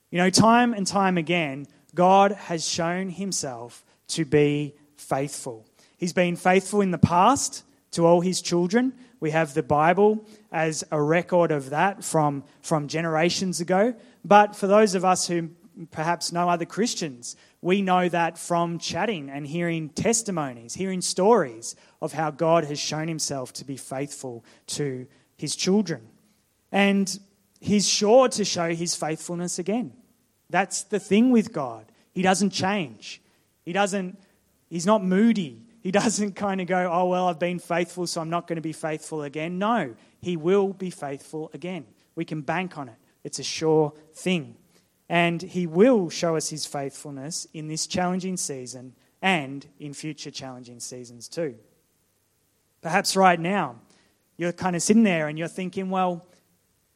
You 0.10 0.20
know, 0.20 0.30
time 0.30 0.74
and 0.74 0.88
time 0.88 1.18
again, 1.18 1.68
God 1.94 2.32
has 2.32 2.68
shown 2.68 3.10
himself 3.10 3.84
to 4.10 4.24
be 4.24 4.74
faithful. 4.96 5.66
He's 5.98 6.14
been 6.14 6.36
faithful 6.36 6.82
in 6.82 6.92
the 6.92 6.98
past 6.98 7.64
to 7.92 8.06
all 8.06 8.22
his 8.22 8.42
children. 8.42 8.94
We 9.20 9.32
have 9.32 9.54
the 9.54 9.64
Bible 9.64 10.26
as 10.52 10.84
a 10.92 11.02
record 11.02 11.52
of 11.52 11.72
that 11.72 12.04
from, 12.04 12.44
from 12.62 12.88
generations 12.88 13.60
ago. 13.60 13.96
But 14.24 14.56
for 14.56 14.68
those 14.68 14.96
of 14.96 15.04
us 15.04 15.28
who 15.28 15.50
perhaps 15.92 16.32
know 16.32 16.50
other 16.50 16.66
Christians, 16.66 17.36
we 17.62 17.82
know 17.82 18.08
that 18.08 18.38
from 18.38 18.80
chatting 18.80 19.30
and 19.30 19.46
hearing 19.46 19.90
testimonies, 19.90 20.76
hearing 20.76 21.02
stories 21.02 21.76
of 22.02 22.14
how 22.14 22.32
God 22.32 22.64
has 22.66 22.80
shown 22.80 23.08
himself 23.08 23.52
to 23.54 23.66
be 23.66 23.76
faithful 23.76 24.46
to 24.68 25.08
his 25.36 25.56
children. 25.56 26.08
And 26.72 27.20
he's 27.60 27.88
sure 27.88 28.30
to 28.30 28.46
show 28.46 28.74
his 28.74 28.96
faithfulness 28.96 29.60
again. 29.60 29.94
That's 30.50 30.84
the 30.84 31.00
thing 31.00 31.32
with 31.32 31.52
God. 31.52 31.86
He 32.14 32.22
doesn't 32.22 32.52
change. 32.52 33.22
He 33.66 33.74
doesn't 33.74 34.18
he's 34.70 34.86
not 34.86 35.04
moody. 35.04 35.64
He 35.82 35.92
doesn't 36.02 36.36
kind 36.36 36.62
of 36.62 36.68
go, 36.68 36.90
"Oh 36.92 37.10
well, 37.10 37.28
I've 37.28 37.40
been 37.40 37.60
faithful, 37.60 38.08
so 38.08 38.22
I'm 38.22 38.30
not 38.30 38.48
going 38.48 38.58
to 38.58 38.62
be 38.62 38.74
faithful 38.74 39.24
again." 39.24 39.60
No, 39.60 39.96
he 40.22 40.38
will 40.38 40.74
be 40.74 40.90
faithful 40.90 41.52
again. 41.54 41.86
We 42.16 42.26
can 42.26 42.42
bank 42.42 42.78
on 42.78 42.90
it. 42.90 42.96
It's 43.24 43.40
a 43.40 43.44
sure 43.44 43.94
thing. 44.14 44.56
And 45.10 45.42
he 45.42 45.68
will 45.68 46.10
show 46.10 46.36
us 46.36 46.50
his 46.50 46.66
faithfulness 46.66 47.48
in 47.54 47.68
this 47.68 47.88
challenging 47.88 48.36
season 48.36 48.94
and 49.22 49.66
in 49.80 49.94
future 49.94 50.32
challenging 50.32 50.80
seasons 50.80 51.28
too. 51.28 51.56
Perhaps 52.82 53.16
right 53.16 53.40
now, 53.40 53.76
you're 54.38 54.52
kind 54.52 54.76
of 54.76 54.82
sitting 54.82 55.04
there 55.04 55.28
and 55.28 55.38
you're 55.38 55.48
thinking, 55.48 55.90
well, 55.90 56.26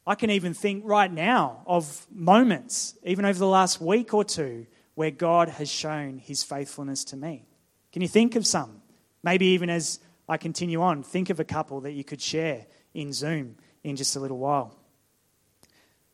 I 0.06 0.14
can 0.16 0.30
even 0.30 0.52
think 0.52 0.82
right 0.84 1.12
now 1.12 1.62
of 1.66 2.06
moments, 2.10 2.96
even 3.04 3.24
over 3.24 3.38
the 3.38 3.46
last 3.46 3.80
week 3.80 4.12
or 4.12 4.24
two, 4.24 4.66
where 4.94 5.10
God 5.10 5.48
has 5.48 5.70
shown 5.70 6.18
his 6.18 6.42
faithfulness 6.42 7.04
to 7.04 7.16
me. 7.16 7.46
Can 7.92 8.02
you 8.02 8.08
think 8.08 8.36
of 8.36 8.46
some? 8.46 8.82
Maybe 9.22 9.46
even 9.46 9.70
as 9.70 10.00
I 10.28 10.36
continue 10.36 10.82
on, 10.82 11.02
think 11.02 11.30
of 11.30 11.38
a 11.40 11.44
couple 11.44 11.82
that 11.82 11.92
you 11.92 12.04
could 12.04 12.20
share 12.20 12.66
in 12.94 13.12
Zoom 13.12 13.56
in 13.84 13.96
just 13.96 14.16
a 14.16 14.20
little 14.20 14.38
while. 14.38 14.74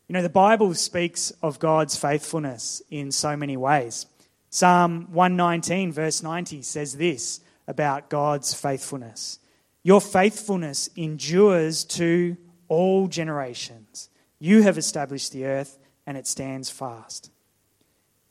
You 0.07 0.13
know, 0.13 0.21
the 0.21 0.29
Bible 0.29 0.73
speaks 0.73 1.31
of 1.41 1.59
God's 1.59 1.95
faithfulness 1.95 2.81
in 2.89 3.11
so 3.11 3.35
many 3.35 3.57
ways. 3.57 4.05
Psalm 4.49 5.07
119, 5.11 5.91
verse 5.91 6.23
90, 6.23 6.61
says 6.63 6.97
this 6.97 7.41
about 7.67 8.09
God's 8.09 8.53
faithfulness 8.53 9.39
Your 9.83 10.01
faithfulness 10.01 10.89
endures 10.95 11.83
to 11.85 12.37
all 12.69 13.07
generations. 13.07 14.09
You 14.39 14.61
have 14.61 14.77
established 14.77 15.33
the 15.33 15.45
earth, 15.45 15.77
and 16.05 16.17
it 16.17 16.25
stands 16.25 16.69
fast. 16.69 17.29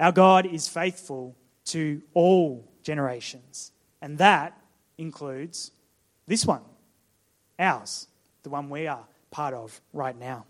Our 0.01 0.13
God 0.13 0.47
is 0.47 0.69
faithful 0.69 1.37
to 1.67 2.01
all 2.15 2.73
generations, 2.83 3.73
and 4.01 4.17
that 4.19 4.59
includes 4.97 5.73
this 6.27 6.47
one, 6.47 6.63
ours, 7.59 8.07
the 8.43 8.51
one 8.51 8.71
we 8.71 8.87
are 8.87 9.05
part 9.31 9.55
of 9.55 9.81
right 9.93 10.19
now. 10.19 10.47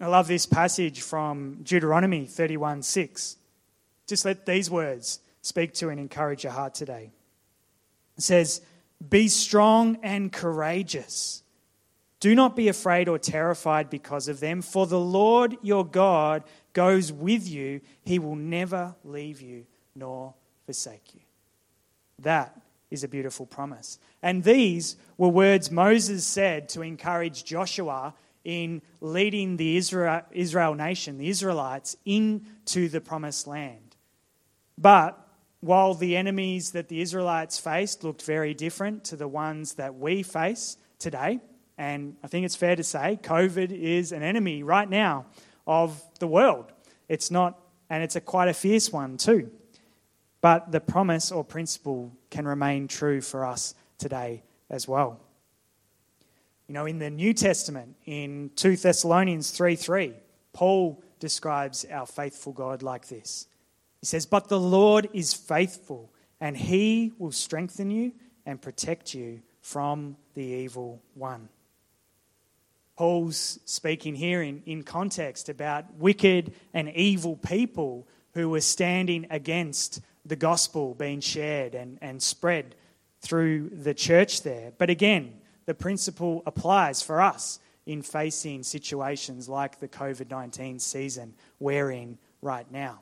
I 0.00 0.06
love 0.06 0.28
this 0.28 0.46
passage 0.46 1.02
from 1.02 1.60
Deuteronomy 1.62 2.24
31 2.24 2.82
6. 2.82 3.36
Just 4.06 4.24
let 4.24 4.46
these 4.46 4.70
words 4.70 5.20
speak 5.42 5.74
to 5.74 5.90
and 5.90 6.00
encourage 6.00 6.44
your 6.44 6.52
heart 6.52 6.74
today. 6.74 7.12
It 8.16 8.22
says, 8.22 8.62
Be 9.08 9.28
strong 9.28 9.98
and 10.02 10.32
courageous. 10.32 11.42
Do 12.20 12.34
not 12.34 12.54
be 12.54 12.68
afraid 12.68 13.08
or 13.08 13.18
terrified 13.18 13.88
because 13.88 14.28
of 14.28 14.40
them, 14.40 14.60
for 14.60 14.86
the 14.86 15.00
Lord 15.00 15.56
your 15.62 15.86
God 15.86 16.44
goes 16.74 17.10
with 17.10 17.48
you. 17.48 17.80
He 18.04 18.18
will 18.18 18.36
never 18.36 18.94
leave 19.04 19.40
you 19.40 19.66
nor 19.94 20.34
forsake 20.66 21.14
you. 21.14 21.20
That 22.18 22.60
is 22.90 23.02
a 23.02 23.08
beautiful 23.08 23.46
promise. 23.46 23.98
And 24.22 24.44
these 24.44 24.96
were 25.16 25.28
words 25.28 25.70
Moses 25.70 26.26
said 26.26 26.68
to 26.70 26.82
encourage 26.82 27.44
Joshua 27.44 28.14
in 28.44 28.82
leading 29.00 29.56
the 29.56 29.76
Israel, 29.76 30.74
nation, 30.74 31.18
the 31.18 31.28
Israelites, 31.28 31.96
into 32.04 32.88
the 32.88 33.00
promised 33.00 33.46
land. 33.46 33.96
But 34.76 35.18
while 35.60 35.94
the 35.94 36.16
enemies 36.16 36.72
that 36.72 36.88
the 36.88 37.00
Israelites 37.00 37.58
faced 37.58 38.04
looked 38.04 38.22
very 38.22 38.54
different 38.54 39.04
to 39.04 39.16
the 39.16 39.28
ones 39.28 39.74
that 39.74 39.94
we 39.94 40.22
face 40.22 40.76
today, 40.98 41.40
and 41.80 42.14
I 42.22 42.26
think 42.26 42.44
it's 42.44 42.56
fair 42.56 42.76
to 42.76 42.84
say 42.84 43.18
COVID 43.22 43.72
is 43.72 44.12
an 44.12 44.22
enemy 44.22 44.62
right 44.62 44.88
now 44.88 45.24
of 45.66 45.98
the 46.18 46.26
world. 46.26 46.70
It's 47.08 47.30
not, 47.30 47.58
and 47.88 48.02
it's 48.04 48.16
a 48.16 48.20
quite 48.20 48.48
a 48.48 48.52
fierce 48.52 48.92
one 48.92 49.16
too. 49.16 49.50
But 50.42 50.72
the 50.72 50.80
promise 50.80 51.32
or 51.32 51.42
principle 51.42 52.12
can 52.28 52.46
remain 52.46 52.86
true 52.86 53.22
for 53.22 53.46
us 53.46 53.74
today 53.96 54.42
as 54.68 54.86
well. 54.86 55.20
You 56.68 56.74
know, 56.74 56.84
in 56.84 56.98
the 56.98 57.08
New 57.08 57.32
Testament, 57.32 57.96
in 58.04 58.50
2 58.56 58.76
Thessalonians 58.76 59.50
3 59.50 59.74
3, 59.74 60.12
Paul 60.52 61.02
describes 61.18 61.86
our 61.90 62.04
faithful 62.04 62.52
God 62.52 62.82
like 62.82 63.08
this. 63.08 63.46
He 64.00 64.06
says, 64.06 64.26
But 64.26 64.48
the 64.48 64.60
Lord 64.60 65.08
is 65.14 65.32
faithful, 65.32 66.12
and 66.42 66.58
he 66.58 67.12
will 67.18 67.32
strengthen 67.32 67.90
you 67.90 68.12
and 68.44 68.60
protect 68.60 69.14
you 69.14 69.40
from 69.62 70.18
the 70.34 70.44
evil 70.44 71.00
one. 71.14 71.48
Paul's 73.00 73.58
speaking 73.64 74.14
here 74.14 74.42
in, 74.42 74.62
in 74.66 74.82
context 74.82 75.48
about 75.48 75.90
wicked 75.94 76.52
and 76.74 76.90
evil 76.90 77.34
people 77.34 78.06
who 78.34 78.50
were 78.50 78.60
standing 78.60 79.26
against 79.30 80.02
the 80.26 80.36
gospel 80.36 80.92
being 80.96 81.20
shared 81.20 81.74
and, 81.74 81.96
and 82.02 82.22
spread 82.22 82.74
through 83.22 83.70
the 83.70 83.94
church 83.94 84.42
there. 84.42 84.74
But 84.76 84.90
again, 84.90 85.32
the 85.64 85.72
principle 85.72 86.42
applies 86.44 87.00
for 87.00 87.22
us 87.22 87.58
in 87.86 88.02
facing 88.02 88.64
situations 88.64 89.48
like 89.48 89.80
the 89.80 89.88
COVID 89.88 90.28
19 90.28 90.78
season 90.78 91.32
we're 91.58 91.90
in 91.90 92.18
right 92.42 92.70
now. 92.70 93.00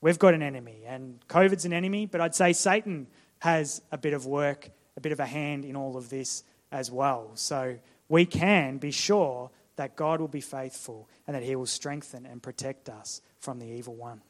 We've 0.00 0.20
got 0.20 0.32
an 0.32 0.42
enemy, 0.42 0.84
and 0.86 1.18
COVID's 1.26 1.64
an 1.64 1.72
enemy, 1.72 2.06
but 2.06 2.20
I'd 2.20 2.36
say 2.36 2.52
Satan 2.52 3.08
has 3.40 3.82
a 3.90 3.98
bit 3.98 4.14
of 4.14 4.26
work, 4.26 4.70
a 4.96 5.00
bit 5.00 5.10
of 5.10 5.18
a 5.18 5.26
hand 5.26 5.64
in 5.64 5.74
all 5.74 5.96
of 5.96 6.08
this 6.08 6.44
as 6.70 6.88
well. 6.88 7.32
So 7.34 7.78
we 8.12 8.26
can 8.26 8.78
be 8.78 8.90
sure 8.90 9.50
that 9.76 9.96
God 9.96 10.20
will 10.20 10.28
be 10.28 10.40
faithful 10.40 11.08
and 11.26 11.34
that 11.34 11.42
he 11.42 11.56
will 11.56 11.66
strengthen 11.66 12.26
and 12.26 12.42
protect 12.42 12.88
us 12.88 13.22
from 13.38 13.58
the 13.58 13.66
evil 13.66 13.94
one. 13.94 14.20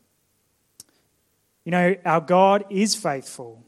You 1.64 1.72
know, 1.72 1.96
our 2.04 2.20
God 2.20 2.64
is 2.70 2.94
faithful 2.94 3.62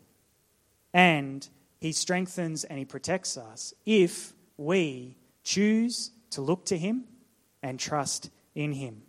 and 0.92 1.47
he 1.85 1.92
strengthens 1.92 2.64
and 2.64 2.78
He 2.78 2.87
protects 2.87 3.37
us 3.37 3.75
if 3.85 4.33
we 4.56 5.18
choose 5.42 6.12
to 6.30 6.40
look 6.40 6.64
to 6.66 6.78
Him 6.78 7.04
and 7.62 7.78
trust 7.78 8.30
in 8.54 8.73
Him. 8.73 9.02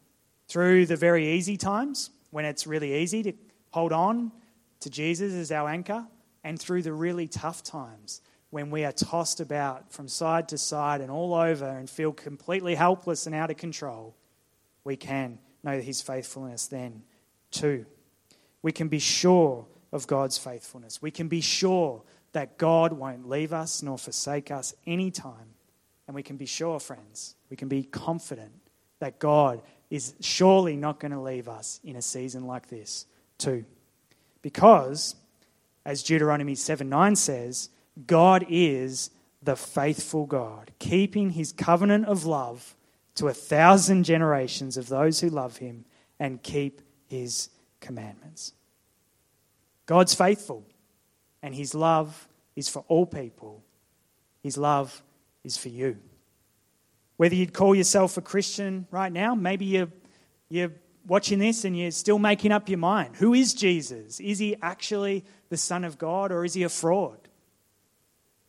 Through 0.49 0.87
the 0.87 0.97
very 0.97 1.25
easy 1.35 1.55
times, 1.55 2.09
when 2.31 2.43
it's 2.43 2.67
really 2.67 2.95
easy 2.95 3.23
to 3.23 3.33
hold 3.71 3.93
on 3.93 4.29
to 4.81 4.89
Jesus 4.89 5.31
as 5.31 5.53
our 5.53 5.69
anchor, 5.69 6.05
and 6.43 6.59
through 6.59 6.81
the 6.81 6.91
really 6.91 7.29
tough 7.29 7.63
times, 7.63 8.19
when 8.49 8.71
we 8.71 8.85
are 8.85 8.91
tossed 8.91 9.39
about 9.39 9.91
from 9.91 10.07
side 10.07 10.49
to 10.49 10.57
side 10.57 11.01
and 11.01 11.11
all 11.11 11.33
over 11.33 11.65
and 11.65 11.89
feel 11.89 12.11
completely 12.11 12.75
helpless 12.75 13.25
and 13.25 13.35
out 13.35 13.51
of 13.51 13.57
control, 13.57 14.15
we 14.83 14.95
can 14.95 15.39
know 15.63 15.79
His 15.79 16.01
faithfulness 16.01 16.67
then 16.67 17.03
too. 17.51 17.85
We 18.61 18.71
can 18.71 18.87
be 18.87 18.99
sure 18.99 19.65
of 19.91 20.07
God's 20.07 20.37
faithfulness. 20.37 21.01
We 21.01 21.11
can 21.11 21.27
be 21.27 21.41
sure 21.41 22.03
that 22.33 22.57
God 22.57 22.93
won't 22.93 23.29
leave 23.29 23.53
us 23.53 23.81
nor 23.81 23.97
forsake 23.97 24.51
us 24.51 24.73
anytime. 24.85 25.53
And 26.07 26.15
we 26.15 26.23
can 26.23 26.37
be 26.37 26.45
sure, 26.45 26.79
friends, 26.79 27.35
we 27.49 27.55
can 27.57 27.67
be 27.67 27.83
confident 27.83 28.51
that 28.99 29.19
God 29.19 29.61
is 29.89 30.15
surely 30.19 30.75
not 30.75 30.99
going 30.99 31.11
to 31.11 31.19
leave 31.19 31.47
us 31.47 31.79
in 31.83 31.95
a 31.95 32.01
season 32.01 32.45
like 32.45 32.67
this 32.67 33.05
too. 33.37 33.65
Because, 34.41 35.15
as 35.85 36.03
Deuteronomy 36.03 36.55
7 36.55 36.87
9 36.87 37.15
says, 37.15 37.69
God 38.07 38.45
is 38.49 39.09
the 39.41 39.55
faithful 39.55 40.25
God, 40.25 40.71
keeping 40.79 41.31
his 41.31 41.51
covenant 41.51 42.05
of 42.05 42.25
love 42.25 42.75
to 43.15 43.27
a 43.27 43.33
thousand 43.33 44.03
generations 44.03 44.75
of 44.75 44.89
those 44.89 45.21
who 45.21 45.29
love 45.29 45.57
him 45.57 45.85
and 46.19 46.41
keep 46.43 46.81
his 47.07 47.49
commandments. 47.79 48.53
God's 49.85 50.13
faithful, 50.13 50.65
and 51.41 51.53
his 51.53 51.75
love 51.75 52.27
is 52.55 52.67
for 52.67 52.83
all 52.87 53.05
people. 53.05 53.63
His 54.41 54.57
love 54.57 55.01
is 55.43 55.57
for 55.57 55.69
you. 55.69 55.97
Whether 57.17 57.35
you'd 57.35 57.53
call 57.53 57.75
yourself 57.75 58.17
a 58.17 58.21
Christian 58.21 58.87
right 58.91 59.11
now, 59.11 59.35
maybe 59.35 59.65
you're, 59.65 59.89
you're 60.49 60.71
watching 61.07 61.39
this 61.39 61.63
and 61.63 61.77
you're 61.77 61.91
still 61.91 62.19
making 62.19 62.51
up 62.51 62.67
your 62.67 62.79
mind. 62.79 63.15
Who 63.17 63.33
is 63.33 63.53
Jesus? 63.53 64.19
Is 64.19 64.39
he 64.39 64.57
actually 64.61 65.23
the 65.49 65.57
Son 65.57 65.83
of 65.83 65.97
God 65.97 66.31
or 66.31 66.43
is 66.43 66.53
he 66.53 66.63
a 66.63 66.69
fraud? 66.69 67.24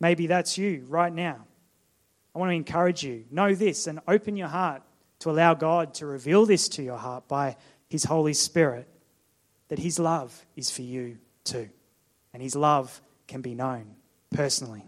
Maybe 0.00 0.26
that's 0.26 0.58
you 0.58 0.84
right 0.88 1.12
now. 1.12 1.46
I 2.34 2.38
want 2.38 2.50
to 2.50 2.54
encourage 2.54 3.02
you. 3.02 3.24
Know 3.30 3.54
this 3.54 3.86
and 3.86 4.00
open 4.06 4.36
your 4.36 4.48
heart 4.48 4.82
to 5.20 5.30
allow 5.30 5.54
God 5.54 5.94
to 5.94 6.06
reveal 6.06 6.44
this 6.44 6.68
to 6.70 6.82
your 6.82 6.98
heart 6.98 7.28
by 7.28 7.56
His 7.88 8.04
Holy 8.04 8.34
Spirit 8.34 8.88
that 9.68 9.78
His 9.78 9.98
love 9.98 10.44
is 10.54 10.70
for 10.70 10.82
you 10.82 11.18
too. 11.44 11.70
And 12.34 12.42
His 12.42 12.54
love 12.54 13.00
can 13.26 13.40
be 13.40 13.54
known 13.54 13.96
personally. 14.34 14.84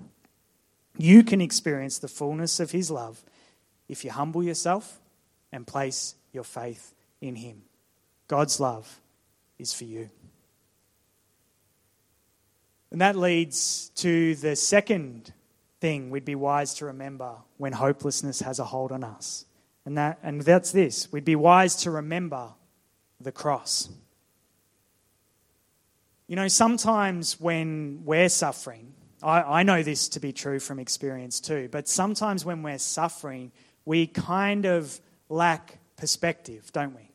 You 0.98 1.22
can 1.22 1.40
experience 1.40 1.98
the 1.98 2.08
fullness 2.08 2.60
of 2.60 2.70
His 2.70 2.90
love 2.90 3.24
if 3.88 4.04
you 4.04 4.10
humble 4.10 4.42
yourself 4.42 5.00
and 5.50 5.66
place 5.66 6.16
your 6.32 6.44
faith 6.44 6.92
in 7.20 7.36
Him. 7.36 7.62
God's 8.26 8.60
love 8.60 9.00
is 9.58 9.72
for 9.72 9.84
you. 9.84 10.10
And 12.90 13.00
that 13.00 13.16
leads 13.16 13.90
to 13.96 14.34
the 14.36 14.56
second 14.56 15.32
thing 15.80 16.10
we'd 16.10 16.24
be 16.24 16.34
wise 16.34 16.74
to 16.74 16.86
remember 16.86 17.36
when 17.56 17.72
hopelessness 17.72 18.40
has 18.40 18.58
a 18.58 18.64
hold 18.64 18.92
on 18.92 19.04
us. 19.04 19.44
And, 19.84 19.96
that, 19.96 20.18
and 20.22 20.42
that's 20.42 20.72
this 20.72 21.10
we'd 21.12 21.24
be 21.24 21.36
wise 21.36 21.76
to 21.76 21.90
remember 21.90 22.50
the 23.20 23.32
cross. 23.32 23.88
You 26.26 26.36
know, 26.36 26.48
sometimes 26.48 27.40
when 27.40 28.02
we're 28.04 28.28
suffering, 28.28 28.92
I, 29.22 29.40
I 29.40 29.62
know 29.62 29.82
this 29.82 30.08
to 30.10 30.20
be 30.20 30.32
true 30.32 30.60
from 30.60 30.78
experience 30.78 31.40
too, 31.40 31.68
but 31.70 31.88
sometimes 31.88 32.44
when 32.44 32.62
we're 32.62 32.78
suffering, 32.78 33.50
we 33.84 34.06
kind 34.06 34.66
of 34.66 35.00
lack 35.28 35.78
perspective, 35.96 36.70
don't 36.72 36.94
we? 36.94 37.07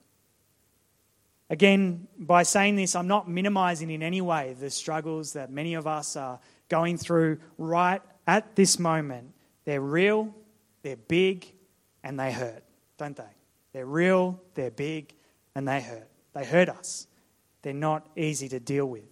Again, 1.49 2.07
by 2.17 2.43
saying 2.43 2.77
this, 2.77 2.95
I'm 2.95 3.07
not 3.07 3.29
minimizing 3.29 3.89
in 3.89 4.01
any 4.01 4.21
way 4.21 4.55
the 4.59 4.69
struggles 4.69 5.33
that 5.33 5.51
many 5.51 5.73
of 5.73 5.85
us 5.85 6.15
are 6.15 6.39
going 6.69 6.97
through 6.97 7.39
right 7.57 8.01
at 8.25 8.55
this 8.55 8.79
moment. 8.79 9.33
They're 9.65 9.81
real, 9.81 10.33
they're 10.81 10.95
big, 10.95 11.45
and 12.03 12.19
they 12.19 12.31
hurt, 12.31 12.63
don't 12.97 13.15
they? 13.15 13.23
They're 13.73 13.85
real, 13.85 14.41
they're 14.53 14.71
big, 14.71 15.13
and 15.55 15.67
they 15.67 15.81
hurt. 15.81 16.07
They 16.33 16.45
hurt 16.45 16.69
us. 16.69 17.07
They're 17.61 17.73
not 17.73 18.07
easy 18.15 18.49
to 18.49 18.59
deal 18.59 18.85
with. 18.85 19.05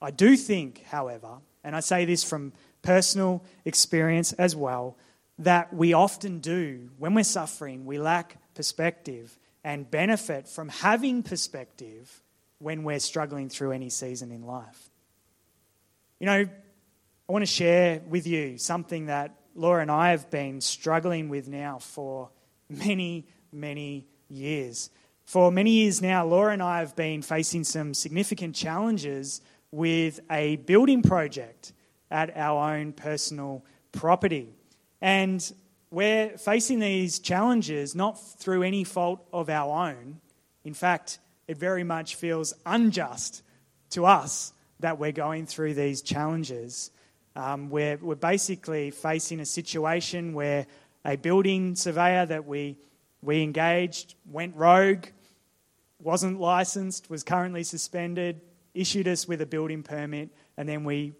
I 0.00 0.10
do 0.10 0.36
think, 0.36 0.84
however, 0.84 1.38
and 1.62 1.74
I 1.74 1.80
say 1.80 2.04
this 2.04 2.22
from 2.22 2.52
personal 2.82 3.42
experience 3.64 4.32
as 4.34 4.54
well, 4.54 4.96
that 5.38 5.72
we 5.74 5.92
often 5.92 6.40
do, 6.40 6.90
when 6.98 7.14
we're 7.14 7.24
suffering, 7.24 7.86
we 7.86 7.98
lack 7.98 8.36
perspective 8.54 9.38
and 9.64 9.90
benefit 9.90 10.46
from 10.46 10.68
having 10.68 11.22
perspective 11.22 12.22
when 12.58 12.84
we're 12.84 13.00
struggling 13.00 13.48
through 13.48 13.72
any 13.72 13.88
season 13.88 14.30
in 14.30 14.42
life. 14.42 14.90
You 16.20 16.26
know, 16.26 16.46
I 17.28 17.32
want 17.32 17.42
to 17.42 17.50
share 17.50 18.02
with 18.06 18.26
you 18.26 18.58
something 18.58 19.06
that 19.06 19.34
Laura 19.54 19.82
and 19.82 19.90
I 19.90 20.10
have 20.10 20.30
been 20.30 20.60
struggling 20.60 21.28
with 21.28 21.48
now 21.48 21.78
for 21.78 22.30
many, 22.68 23.26
many 23.52 24.06
years. 24.28 24.90
For 25.24 25.50
many 25.50 25.70
years 25.70 26.02
now, 26.02 26.26
Laura 26.26 26.52
and 26.52 26.62
I 26.62 26.80
have 26.80 26.94
been 26.94 27.22
facing 27.22 27.64
some 27.64 27.94
significant 27.94 28.54
challenges 28.54 29.40
with 29.70 30.20
a 30.30 30.56
building 30.56 31.02
project 31.02 31.72
at 32.10 32.36
our 32.36 32.76
own 32.76 32.92
personal 32.92 33.64
property. 33.92 34.54
And 35.00 35.52
we're 35.94 36.36
facing 36.38 36.80
these 36.80 37.20
challenges 37.20 37.94
not 37.94 38.20
through 38.38 38.64
any 38.64 38.82
fault 38.84 39.24
of 39.32 39.48
our 39.48 39.88
own. 39.88 40.20
In 40.64 40.74
fact, 40.74 41.20
it 41.46 41.56
very 41.56 41.84
much 41.84 42.16
feels 42.16 42.52
unjust 42.66 43.42
to 43.90 44.04
us 44.04 44.52
that 44.80 44.98
we're 44.98 45.12
going 45.12 45.46
through 45.46 45.74
these 45.74 46.02
challenges. 46.02 46.90
Um, 47.36 47.70
we're, 47.70 47.96
we're 47.98 48.16
basically 48.16 48.90
facing 48.90 49.38
a 49.38 49.46
situation 49.46 50.34
where 50.34 50.66
a 51.04 51.16
building 51.16 51.76
surveyor 51.76 52.26
that 52.26 52.44
we, 52.44 52.76
we 53.22 53.42
engaged 53.42 54.14
went 54.30 54.56
rogue, 54.56 55.06
wasn't 56.00 56.40
licensed, 56.40 57.08
was 57.08 57.22
currently 57.22 57.62
suspended, 57.62 58.40
issued 58.74 59.06
us 59.06 59.28
with 59.28 59.40
a 59.40 59.46
building 59.46 59.82
permit, 59.82 60.30
and 60.56 60.68
then 60.68 60.82
we 60.82 61.14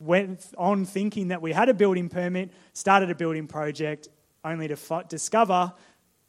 went 0.00 0.44
on 0.58 0.84
thinking 0.84 1.28
that 1.28 1.40
we 1.42 1.52
had 1.52 1.68
a 1.68 1.74
building 1.74 2.08
permit, 2.08 2.50
started 2.72 3.10
a 3.10 3.14
building 3.14 3.46
project, 3.46 4.08
only 4.44 4.66
to 4.66 4.74
f- 4.74 5.08
discover 5.08 5.72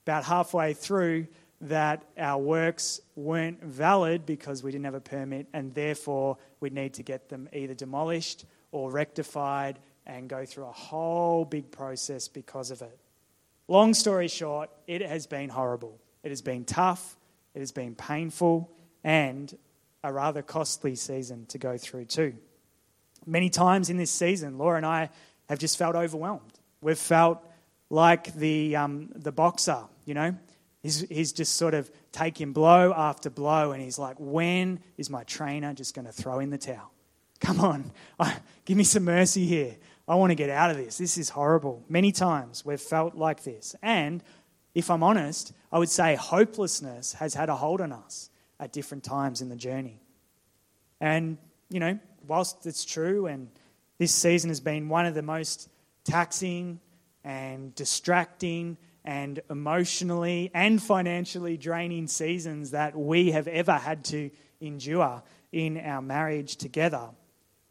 about 0.06 0.26
halfway 0.26 0.74
through 0.74 1.28
that 1.62 2.04
our 2.18 2.42
works 2.42 3.00
weren't 3.16 3.64
valid 3.64 4.26
because 4.26 4.64
we 4.64 4.72
didn't 4.72 4.86
have 4.86 4.96
a 4.96 5.02
permit, 5.02 5.48
and 5.54 5.74
therefore 5.74 6.38
we'd 6.60 6.74
need 6.74 6.94
to 6.96 7.04
get 7.04 7.30
them 7.30 7.48
either 7.54 7.74
demolished 7.74 8.46
or 8.72 8.92
rectified 8.92 9.80
and 10.06 10.28
go 10.28 10.46
through 10.46 10.66
a 10.66 10.72
whole 10.72 11.46
big 11.46 11.72
process 11.72 12.28
because 12.28 12.72
of 12.72 12.82
it. 12.82 12.98
Long 13.68 13.94
story 13.94 14.28
short, 14.28 14.70
it 14.88 15.02
has 15.02 15.28
been 15.28 15.50
horrible. 15.50 16.00
It 16.24 16.30
has 16.30 16.42
been 16.42 16.66
tough, 16.66 17.16
it 17.54 17.60
has 17.60 17.72
been 17.72 17.96
painful, 17.96 18.70
and 19.04 19.56
a 20.04 20.12
rather 20.12 20.42
costly 20.42 20.96
season 20.96 21.46
to 21.48 21.58
go 21.58 21.78
through, 21.78 22.06
too. 22.06 22.34
Many 23.26 23.50
times 23.50 23.90
in 23.90 23.98
this 23.98 24.12
season, 24.12 24.58
Laura 24.58 24.78
and 24.78 24.86
I 24.86 25.10
have 25.50 25.60
just 25.60 25.78
felt 25.78 25.96
overwhelmed. 25.96 26.60
We've 26.82 26.98
felt 26.98 27.46
like 27.90 28.34
the, 28.34 28.76
um, 28.76 29.10
the 29.16 29.32
boxer, 29.32 29.84
you 30.06 30.14
know? 30.14 30.36
He's, 30.82 31.02
he's 31.10 31.32
just 31.32 31.56
sort 31.56 31.74
of 31.74 31.92
taking 32.12 32.54
blow 32.54 32.94
after 32.96 33.30
blow, 33.30 33.72
and 33.72 33.82
he's 33.82 34.00
like, 34.00 34.16
when 34.18 34.80
is 34.98 35.10
my 35.10 35.24
trainer 35.24 35.74
just 35.74 35.94
going 35.94 36.06
to 36.06 36.12
throw 36.12 36.40
in 36.40 36.50
the 36.50 36.58
towel? 36.58 36.92
Come 37.40 37.60
on, 37.60 37.92
give 38.66 38.78
me 38.78 38.84
some 38.84 39.04
mercy 39.04 39.46
here. 39.46 39.76
I 40.08 40.16
want 40.16 40.32
to 40.32 40.36
get 40.36 40.50
out 40.50 40.72
of 40.72 40.78
this. 40.78 40.98
This 40.98 41.18
is 41.18 41.30
horrible. 41.30 41.84
Many 41.88 42.12
times 42.12 42.66
we've 42.66 42.82
felt 42.82 43.16
like 43.16 43.44
this. 43.44 43.76
And 43.82 44.24
if 44.74 44.90
I'm 44.90 45.04
honest, 45.04 45.54
I 45.72 45.80
would 45.80 45.90
say 45.90 46.16
hopelessness 46.16 47.14
has 47.14 47.34
had 47.34 47.50
a 47.50 47.56
hold 47.56 47.82
on 47.82 47.92
us 47.92 48.30
at 48.60 48.74
different 48.74 49.04
times 49.04 49.42
in 49.42 49.50
the 49.50 49.56
journey. 49.56 50.02
And, 51.00 51.38
you 51.70 51.80
know, 51.80 52.00
whilst 52.32 52.65
it's 52.65 52.86
true, 52.86 53.28
and 53.28 53.50
this 53.98 54.13
season 54.13 54.50
has 54.50 54.62
been 54.62 54.88
one 54.88 55.06
of 55.06 55.13
the 55.13 55.22
most 55.22 55.67
taxing 56.06 56.80
and 57.26 57.76
distracting 57.76 58.78
and 59.04 59.41
emotionally 59.50 60.50
and 60.54 60.82
financially 60.82 61.58
draining 61.58 62.08
seasons 62.08 62.72
that 62.72 62.96
we 62.96 63.32
have 63.32 63.50
ever 63.50 63.74
had 63.74 64.06
to 64.06 64.32
endure 64.62 65.22
in 65.52 65.78
our 65.78 66.02
marriage 66.02 66.56
together. 66.56 67.10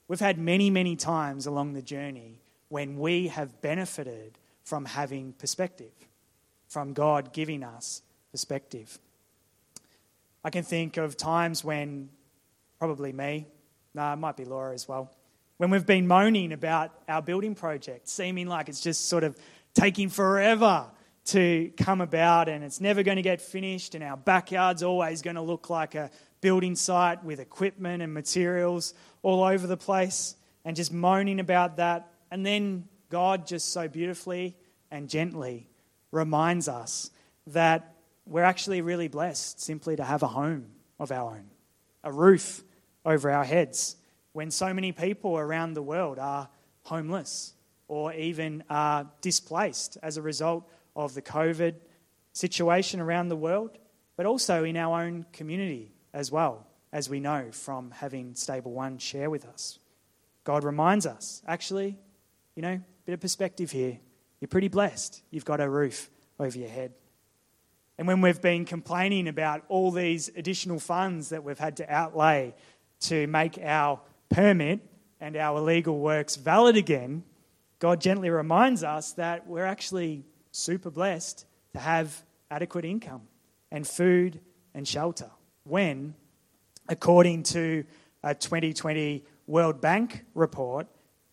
We've 0.09 0.21
had 0.21 0.39
many, 0.39 0.69
many 0.69 0.95
times 0.95 1.47
along 1.47 1.73
the 1.73 1.81
journey 1.81 2.43
when 2.69 2.99
we 2.99 3.29
have 3.29 3.63
benefited 3.63 4.37
from 4.63 4.85
having 4.85 5.33
perspective, 5.33 5.95
from 6.69 6.93
God 6.93 7.33
giving 7.33 7.63
us 7.63 8.03
perspective. 8.31 8.99
I 10.45 10.51
can 10.51 10.65
think 10.65 10.99
of 10.99 11.17
times 11.17 11.65
when, 11.65 12.11
probably 12.79 13.15
me, 13.15 13.47
no, 13.95 14.13
it 14.13 14.17
might 14.17 14.37
be 14.37 14.45
Laura 14.45 14.75
as 14.75 14.87
well. 14.89 15.11
When 15.57 15.71
we've 15.71 15.87
been 15.87 16.07
moaning 16.07 16.53
about 16.53 16.93
our 17.09 17.21
building 17.21 17.55
project, 17.55 18.09
seeming 18.09 18.47
like 18.47 18.69
it's 18.69 18.81
just 18.81 19.09
sort 19.09 19.25
of 19.25 19.37
taking 19.75 20.09
forever 20.09 20.87
to 21.27 21.71
come 21.77 22.01
about 22.01 22.49
and 22.49 22.65
it's 22.65 22.81
never 22.81 23.03
going 23.03 23.17
to 23.17 23.23
get 23.23 23.41
finished, 23.41 23.95
and 23.95 24.03
our 24.03 24.17
backyard's 24.17 24.83
always 24.83 25.23
going 25.23 25.37
to 25.37 25.43
look 25.43 25.69
like 25.69 25.95
a 25.95 26.11
building 26.41 26.75
site 26.75 27.23
with 27.23 27.41
equipment 27.41 28.03
and 28.03 28.15
materials 28.15 28.95
all 29.23 29.45
over 29.45 29.67
the 29.67 29.77
place, 29.77 30.35
and 30.65 30.77
just 30.77 30.93
moaning 30.93 31.41
about 31.41 31.77
that. 31.77 32.11
And 32.31 32.47
then 32.47 32.89
God 33.11 33.47
just 33.47 33.73
so 33.73 33.89
beautifully 33.89 34.57
and 34.91 35.09
gently 35.09 35.69
reminds 36.11 36.69
us 36.69 37.11
that 37.49 37.95
we're 38.25 38.45
actually 38.45 38.81
really 38.81 39.09
blessed 39.09 39.61
simply 39.61 39.97
to 39.97 40.05
have 40.05 40.23
a 40.23 40.29
home 40.29 40.67
of 40.99 41.13
our 41.13 41.33
own, 41.33 41.51
a 42.05 42.13
roof 42.13 42.63
over 43.05 43.31
our 43.31 43.45
heads 43.45 43.97
when 44.33 44.51
so 44.51 44.73
many 44.73 44.93
people 44.93 45.39
around 45.39 45.75
the 45.75 45.83
world 45.83 46.19
are 46.19 46.49
homeless 46.83 47.55
or 47.89 48.13
even 48.13 48.63
are 48.71 49.11
displaced 49.21 49.99
as 50.03 50.17
a 50.17 50.23
result 50.23 50.69
of 50.95 51.15
the 51.15 51.23
COVID 51.23 51.75
situation 52.33 53.01
around 53.01 53.29
the 53.29 53.37
world, 53.37 53.79
but 54.17 54.27
also 54.27 54.65
in 54.65 54.77
our 54.77 55.03
own 55.03 55.27
community 55.33 55.93
as 56.13 56.31
well. 56.31 56.67
as 56.93 57.09
we 57.09 57.21
know 57.21 57.49
from 57.53 57.91
having 57.93 58.35
Stable 58.35 58.73
One 58.73 58.99
share 58.99 59.31
with 59.31 59.47
us. 59.47 59.79
God 60.45 60.65
reminds 60.65 61.07
us 61.07 61.43
actually, 61.47 61.99
you 62.57 62.63
know, 62.63 62.81
bit 63.07 63.13
of 63.13 63.21
perspective 63.21 63.71
here. 63.71 63.99
You're 64.41 64.49
pretty 64.49 64.69
blessed. 64.69 65.23
You've 65.31 65.45
got 65.45 65.61
a 65.61 65.69
roof 65.69 66.11
over 66.39 66.59
your 66.59 66.69
head. 66.69 66.93
And 67.99 68.09
when 68.09 68.23
we've 68.23 68.41
been 68.41 68.65
complaining 68.65 69.29
about 69.29 69.63
all 69.69 69.91
these 69.91 70.31
additional 70.35 70.81
funds 70.81 71.29
that 71.29 71.45
we've 71.45 71.59
had 71.59 71.77
to 71.79 71.93
outlay 71.93 72.55
to 73.01 73.27
make 73.27 73.59
our 73.63 74.01
permit 74.29 74.81
and 75.21 75.37
our 75.37 75.59
illegal 75.59 75.99
works 75.99 76.37
valid 76.37 76.77
again, 76.77 77.25
God 77.79 78.01
gently 78.01 78.31
reminds 78.31 78.85
us 78.85 79.13
that 79.13 79.47
we're 79.47 79.65
actually 79.65 80.25
super 80.53 80.91
blessed 80.91 81.47
to 81.73 81.79
have 81.79 82.23
adequate 82.51 82.85
income 82.85 83.23
and 83.71 83.87
food 83.87 84.41
and 84.75 84.87
shelter 84.87 85.31
when, 85.65 86.15
according 86.89 87.45
to 87.45 87.85
a 88.23 88.35
2020 88.35 89.25
World 89.47 89.81
Bank 89.81 90.27
report, 90.35 90.87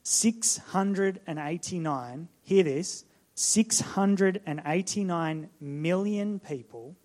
689, 0.04 2.30
hear 2.44 2.64
this, 2.64 3.04
689 3.36 5.50
million 5.60 6.40
people 6.40 6.96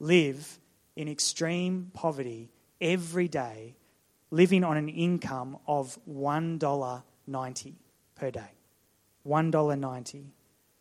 live 0.00 0.58
in 0.96 1.06
extreme 1.08 1.92
poverty 1.94 2.50
every 2.80 3.28
day, 3.28 3.76
living 4.32 4.64
on 4.64 4.78
an 4.78 4.88
income 4.88 5.58
of 5.68 5.98
$1.90 6.10 7.74
per 8.16 8.30
day. 8.30 8.50
$1.90. 9.28 10.24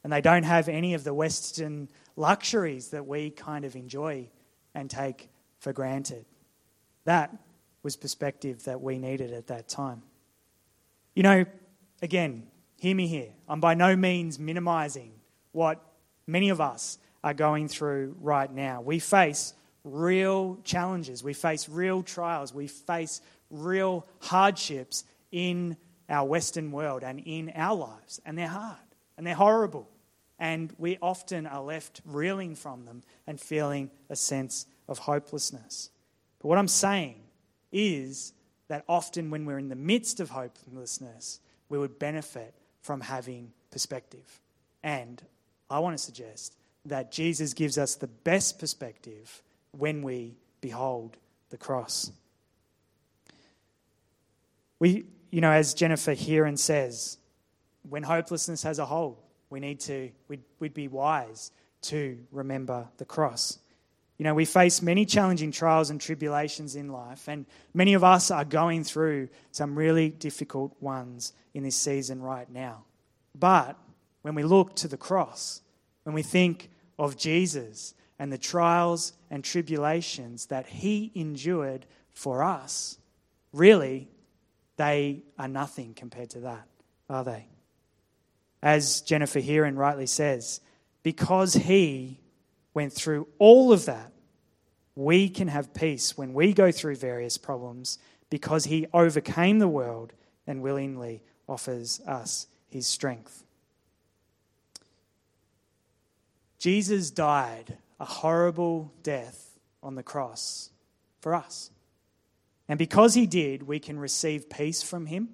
And 0.03 0.11
they 0.11 0.21
don't 0.21 0.43
have 0.43 0.69
any 0.69 0.95
of 0.95 1.03
the 1.03 1.13
Western 1.13 1.89
luxuries 2.15 2.87
that 2.87 3.05
we 3.05 3.29
kind 3.29 3.65
of 3.65 3.75
enjoy 3.75 4.29
and 4.73 4.89
take 4.89 5.29
for 5.59 5.73
granted. 5.73 6.25
That 7.03 7.35
was 7.83 7.97
perspective 7.97 8.63
that 8.63 8.81
we 8.81 8.97
needed 8.97 9.33
at 9.33 9.47
that 9.47 9.67
time. 9.67 10.01
You 11.13 11.23
know, 11.23 11.45
again, 12.01 12.47
hear 12.77 12.95
me 12.95 13.07
here. 13.07 13.33
I'm 13.49 13.59
by 13.59 13.73
no 13.73 13.97
means 13.97 14.39
minimizing 14.39 15.11
what 15.51 15.83
many 16.25 16.49
of 16.49 16.61
us 16.61 16.97
are 17.21 17.33
going 17.33 17.67
through 17.67 18.15
right 18.21 18.51
now. 18.51 18.81
We 18.81 18.99
face 18.99 19.53
real 19.83 20.57
challenges, 20.63 21.21
we 21.21 21.33
face 21.33 21.67
real 21.67 22.01
trials, 22.01 22.53
we 22.53 22.67
face 22.67 23.19
real 23.51 24.07
hardships 24.19 25.03
in 25.31 25.77
our 26.09 26.27
Western 26.27 26.71
world 26.71 27.03
and 27.03 27.19
in 27.19 27.51
our 27.55 27.75
lives, 27.75 28.19
and 28.25 28.37
they're 28.37 28.47
hard 28.47 28.77
and 29.17 29.27
they're 29.27 29.35
horrible. 29.35 29.87
And 30.39 30.73
we 30.79 30.97
often 31.01 31.45
are 31.45 31.61
left 31.61 32.01
reeling 32.03 32.55
from 32.55 32.85
them 32.85 33.03
and 33.27 33.39
feeling 33.39 33.91
a 34.09 34.15
sense 34.15 34.65
of 34.87 34.97
hopelessness. 34.97 35.91
But 36.39 36.47
what 36.47 36.57
I'm 36.57 36.67
saying 36.67 37.21
is 37.71 38.33
that 38.67 38.83
often 38.89 39.29
when 39.29 39.45
we're 39.45 39.59
in 39.59 39.69
the 39.69 39.75
midst 39.75 40.19
of 40.19 40.31
hopelessness, 40.31 41.39
we 41.69 41.77
would 41.77 41.99
benefit 41.99 42.55
from 42.81 43.01
having 43.01 43.51
perspective. 43.69 44.41
And 44.81 45.21
I 45.69 45.79
want 45.79 45.97
to 45.97 46.03
suggest 46.03 46.55
that 46.85 47.11
Jesus 47.11 47.53
gives 47.53 47.77
us 47.77 47.95
the 47.95 48.07
best 48.07 48.57
perspective 48.59 49.43
when 49.77 50.01
we 50.01 50.35
behold 50.59 51.17
the 51.49 51.57
cross. 51.57 52.11
We, 54.81 55.05
you 55.29 55.41
know, 55.41 55.51
as 55.51 55.75
Jennifer 55.75 56.15
Heeren 56.15 56.57
says, 56.57 57.19
when 57.87 58.01
hopelessness 58.01 58.63
has 58.63 58.79
a 58.79 58.85
hold, 58.85 59.21
we 59.51 59.59
need 59.59 59.79
to, 59.81 60.09
we'd, 60.27 60.41
we'd 60.59 60.73
be 60.73 60.87
wise 60.87 61.51
to 61.83 62.17
remember 62.31 62.87
the 62.97 63.05
cross. 63.05 63.59
You 64.17 64.23
know, 64.23 64.33
we 64.33 64.45
face 64.45 64.81
many 64.81 65.05
challenging 65.05 65.51
trials 65.51 65.91
and 65.91 66.01
tribulations 66.01 66.75
in 66.75 66.91
life, 66.91 67.27
and 67.27 67.45
many 67.75 67.93
of 67.93 68.03
us 68.03 68.31
are 68.31 68.43
going 68.43 68.83
through 68.83 69.29
some 69.51 69.77
really 69.77 70.09
difficult 70.09 70.75
ones 70.81 71.33
in 71.53 71.61
this 71.61 71.75
season 71.75 72.19
right 72.19 72.49
now. 72.51 72.85
But 73.37 73.77
when 74.23 74.33
we 74.33 74.41
look 74.41 74.75
to 74.77 74.87
the 74.87 74.97
cross, 74.97 75.61
when 76.05 76.15
we 76.15 76.23
think 76.23 76.71
of 76.97 77.17
Jesus 77.17 77.93
and 78.17 78.33
the 78.33 78.37
trials 78.39 79.13
and 79.29 79.43
tribulations 79.43 80.47
that 80.47 80.65
he 80.65 81.11
endured 81.13 81.85
for 82.09 82.41
us, 82.41 82.97
really, 83.53 84.07
they 84.81 85.21
are 85.37 85.47
nothing 85.47 85.93
compared 85.93 86.31
to 86.31 86.39
that, 86.39 86.67
are 87.07 87.23
they? 87.23 87.45
As 88.63 89.01
Jennifer 89.01 89.39
Heeren 89.39 89.77
rightly 89.77 90.07
says, 90.07 90.59
because 91.03 91.53
he 91.53 92.19
went 92.73 92.91
through 92.91 93.27
all 93.37 93.71
of 93.71 93.85
that, 93.85 94.11
we 94.95 95.29
can 95.29 95.49
have 95.49 95.75
peace 95.75 96.17
when 96.17 96.33
we 96.33 96.51
go 96.51 96.71
through 96.71 96.95
various 96.95 97.37
problems 97.37 97.99
because 98.31 98.65
he 98.65 98.87
overcame 98.91 99.59
the 99.59 99.67
world 99.67 100.13
and 100.47 100.63
willingly 100.63 101.21
offers 101.47 102.01
us 102.07 102.47
his 102.67 102.87
strength. 102.87 103.43
Jesus 106.57 107.11
died 107.11 107.77
a 107.99 108.05
horrible 108.05 108.91
death 109.03 109.59
on 109.83 109.93
the 109.93 110.03
cross 110.03 110.71
for 111.19 111.35
us. 111.35 111.69
And 112.71 112.77
because 112.77 113.15
he 113.15 113.27
did, 113.27 113.63
we 113.63 113.81
can 113.81 113.99
receive 113.99 114.49
peace 114.49 114.81
from 114.81 115.07
him 115.07 115.27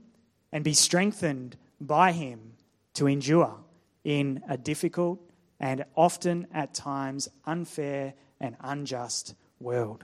and 0.51 0.63
be 0.63 0.73
strengthened 0.73 1.55
by 1.79 2.11
him 2.11 2.53
to 2.95 3.05
endure 3.05 3.59
in 4.03 4.41
a 4.49 4.57
difficult 4.57 5.21
and 5.59 5.85
often 5.95 6.47
at 6.51 6.73
times 6.73 7.29
unfair 7.45 8.15
and 8.39 8.55
unjust 8.59 9.35
world. 9.59 10.03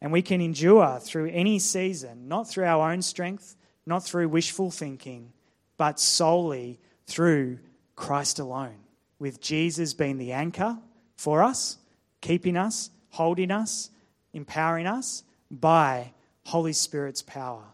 And 0.00 0.10
we 0.10 0.22
can 0.22 0.40
endure 0.40 0.98
through 1.00 1.28
any 1.34 1.58
season, 1.58 2.28
not 2.28 2.48
through 2.48 2.64
our 2.64 2.90
own 2.90 3.02
strength, 3.02 3.54
not 3.84 4.02
through 4.02 4.30
wishful 4.30 4.70
thinking, 4.70 5.34
but 5.76 6.00
solely 6.00 6.80
through 7.04 7.58
Christ 7.94 8.38
alone, 8.38 8.78
with 9.18 9.42
Jesus 9.42 9.92
being 9.92 10.16
the 10.16 10.32
anchor 10.32 10.78
for 11.16 11.42
us, 11.42 11.76
keeping 12.22 12.56
us, 12.56 12.88
holding 13.10 13.50
us, 13.50 13.90
empowering 14.32 14.86
us 14.86 15.24
by 15.50 16.12
Holy 16.44 16.72
Spirit's 16.72 17.22
power, 17.22 17.64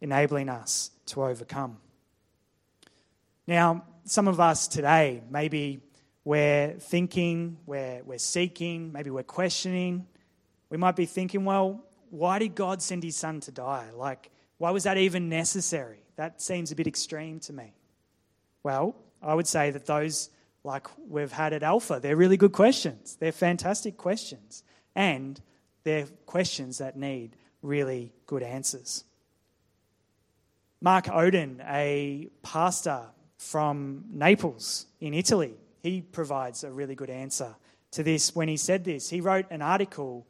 enabling 0.00 0.48
us 0.48 0.90
to 1.06 1.24
overcome. 1.24 1.78
Now, 3.46 3.84
some 4.04 4.28
of 4.28 4.40
us 4.40 4.68
today, 4.68 5.22
maybe 5.30 5.80
we're 6.24 6.74
thinking, 6.78 7.58
we're, 7.66 8.02
we're 8.04 8.18
seeking, 8.18 8.92
maybe 8.92 9.10
we're 9.10 9.22
questioning. 9.22 10.06
We 10.70 10.76
might 10.76 10.96
be 10.96 11.06
thinking, 11.06 11.44
well, 11.44 11.84
why 12.10 12.38
did 12.38 12.54
God 12.54 12.82
send 12.82 13.02
his 13.02 13.16
son 13.16 13.40
to 13.40 13.52
die? 13.52 13.86
Like, 13.94 14.30
why 14.58 14.70
was 14.70 14.84
that 14.84 14.96
even 14.96 15.28
necessary? 15.28 15.98
That 16.16 16.40
seems 16.40 16.72
a 16.72 16.74
bit 16.74 16.86
extreme 16.86 17.40
to 17.40 17.52
me. 17.52 17.74
Well, 18.62 18.96
I 19.22 19.34
would 19.34 19.46
say 19.46 19.70
that 19.70 19.86
those, 19.86 20.30
like 20.64 20.86
we've 21.08 21.30
had 21.30 21.52
at 21.52 21.62
Alpha, 21.62 22.00
they're 22.00 22.16
really 22.16 22.36
good 22.36 22.52
questions. 22.52 23.16
They're 23.16 23.32
fantastic 23.32 23.96
questions. 23.96 24.64
And 24.94 25.40
they're 25.86 26.06
questions 26.26 26.78
that 26.78 26.96
need 26.96 27.36
really 27.62 28.12
good 28.26 28.42
answers. 28.42 29.04
Mark 30.80 31.04
Oden, 31.04 31.64
a 31.64 32.28
pastor 32.42 33.02
from 33.38 34.04
Naples 34.10 34.86
in 35.00 35.14
Italy. 35.14 35.54
He 35.84 36.02
provides 36.02 36.64
a 36.64 36.72
really 36.72 36.96
good 36.96 37.08
answer 37.08 37.54
to 37.92 38.02
this 38.02 38.34
when 38.34 38.48
he 38.48 38.56
said 38.56 38.82
this. 38.82 39.08
He 39.08 39.20
wrote 39.20 39.46
an 39.50 39.62
article 39.62 40.26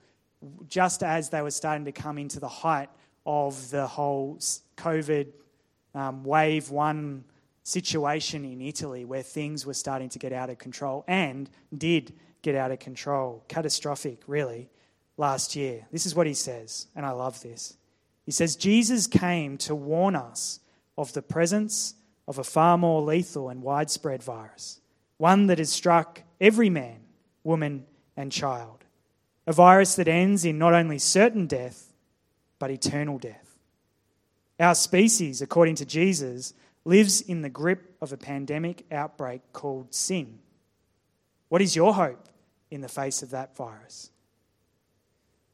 just 0.68 1.02
as 1.02 1.30
they 1.30 1.40
were 1.40 1.50
starting 1.50 1.86
to 1.86 1.92
come 1.92 2.18
into 2.18 2.38
the 2.38 2.48
height 2.48 2.90
of 3.24 3.70
the 3.70 3.86
whole 3.86 4.38
COVID 4.76 5.28
um, 5.94 6.22
wave 6.22 6.70
one 6.70 7.24
situation 7.62 8.44
in 8.44 8.60
Italy 8.60 9.06
where 9.06 9.22
things 9.22 9.64
were 9.64 9.74
starting 9.74 10.10
to 10.10 10.18
get 10.18 10.34
out 10.34 10.50
of 10.50 10.58
control 10.58 11.02
and 11.08 11.48
did 11.78 12.12
get 12.42 12.54
out 12.54 12.70
of 12.70 12.78
control. 12.78 13.42
Catastrophic, 13.48 14.20
really, 14.26 14.68
last 15.16 15.56
year. 15.56 15.86
This 15.92 16.06
is 16.06 16.14
what 16.14 16.26
he 16.26 16.34
says, 16.34 16.86
and 16.94 17.06
I 17.06 17.10
love 17.10 17.42
this. 17.42 17.76
He 18.24 18.32
says, 18.32 18.56
Jesus 18.56 19.06
came 19.06 19.56
to 19.58 19.74
warn 19.74 20.16
us 20.16 20.60
of 20.98 21.12
the 21.12 21.22
presence 21.22 21.94
of 22.26 22.38
a 22.38 22.44
far 22.44 22.76
more 22.76 23.00
lethal 23.02 23.48
and 23.48 23.62
widespread 23.62 24.22
virus, 24.22 24.80
one 25.16 25.46
that 25.46 25.58
has 25.58 25.70
struck 25.70 26.22
every 26.40 26.68
man, 26.68 27.00
woman, 27.44 27.86
and 28.16 28.32
child. 28.32 28.84
A 29.46 29.52
virus 29.52 29.94
that 29.94 30.08
ends 30.08 30.44
in 30.44 30.58
not 30.58 30.74
only 30.74 30.98
certain 30.98 31.46
death, 31.46 31.92
but 32.58 32.70
eternal 32.70 33.18
death. 33.18 33.58
Our 34.58 34.74
species, 34.74 35.40
according 35.40 35.76
to 35.76 35.84
Jesus, 35.84 36.52
lives 36.84 37.20
in 37.20 37.42
the 37.42 37.48
grip 37.48 37.94
of 38.00 38.12
a 38.12 38.16
pandemic 38.16 38.84
outbreak 38.90 39.42
called 39.52 39.94
sin. 39.94 40.38
What 41.48 41.62
is 41.62 41.76
your 41.76 41.94
hope 41.94 42.28
in 42.70 42.80
the 42.80 42.88
face 42.88 43.22
of 43.22 43.30
that 43.30 43.56
virus? 43.56 44.10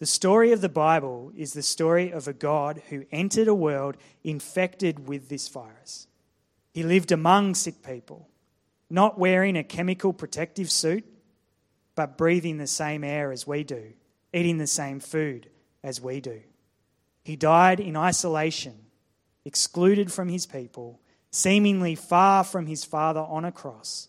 The 0.02 0.06
story 0.06 0.50
of 0.50 0.60
the 0.60 0.68
Bible 0.68 1.30
is 1.36 1.52
the 1.52 1.62
story 1.62 2.10
of 2.10 2.26
a 2.26 2.32
God 2.32 2.82
who 2.88 3.06
entered 3.12 3.46
a 3.46 3.54
world 3.54 3.96
infected 4.24 5.06
with 5.06 5.28
this 5.28 5.46
virus. 5.46 6.08
He 6.72 6.82
lived 6.82 7.12
among 7.12 7.54
sick 7.54 7.84
people, 7.84 8.28
not 8.90 9.16
wearing 9.16 9.56
a 9.56 9.62
chemical 9.62 10.12
protective 10.12 10.72
suit, 10.72 11.04
but 11.94 12.18
breathing 12.18 12.58
the 12.58 12.66
same 12.66 13.04
air 13.04 13.30
as 13.30 13.46
we 13.46 13.62
do, 13.62 13.92
eating 14.34 14.58
the 14.58 14.66
same 14.66 14.98
food, 14.98 15.48
as 15.84 16.00
we 16.00 16.20
do. 16.20 16.40
He 17.22 17.36
died 17.36 17.78
in 17.78 17.96
isolation, 17.96 18.74
excluded 19.44 20.10
from 20.10 20.28
his 20.28 20.46
people, 20.46 20.98
seemingly 21.30 21.94
far 21.94 22.42
from 22.42 22.66
his 22.66 22.84
Father 22.84 23.20
on 23.20 23.44
a 23.44 23.52
cross, 23.52 24.08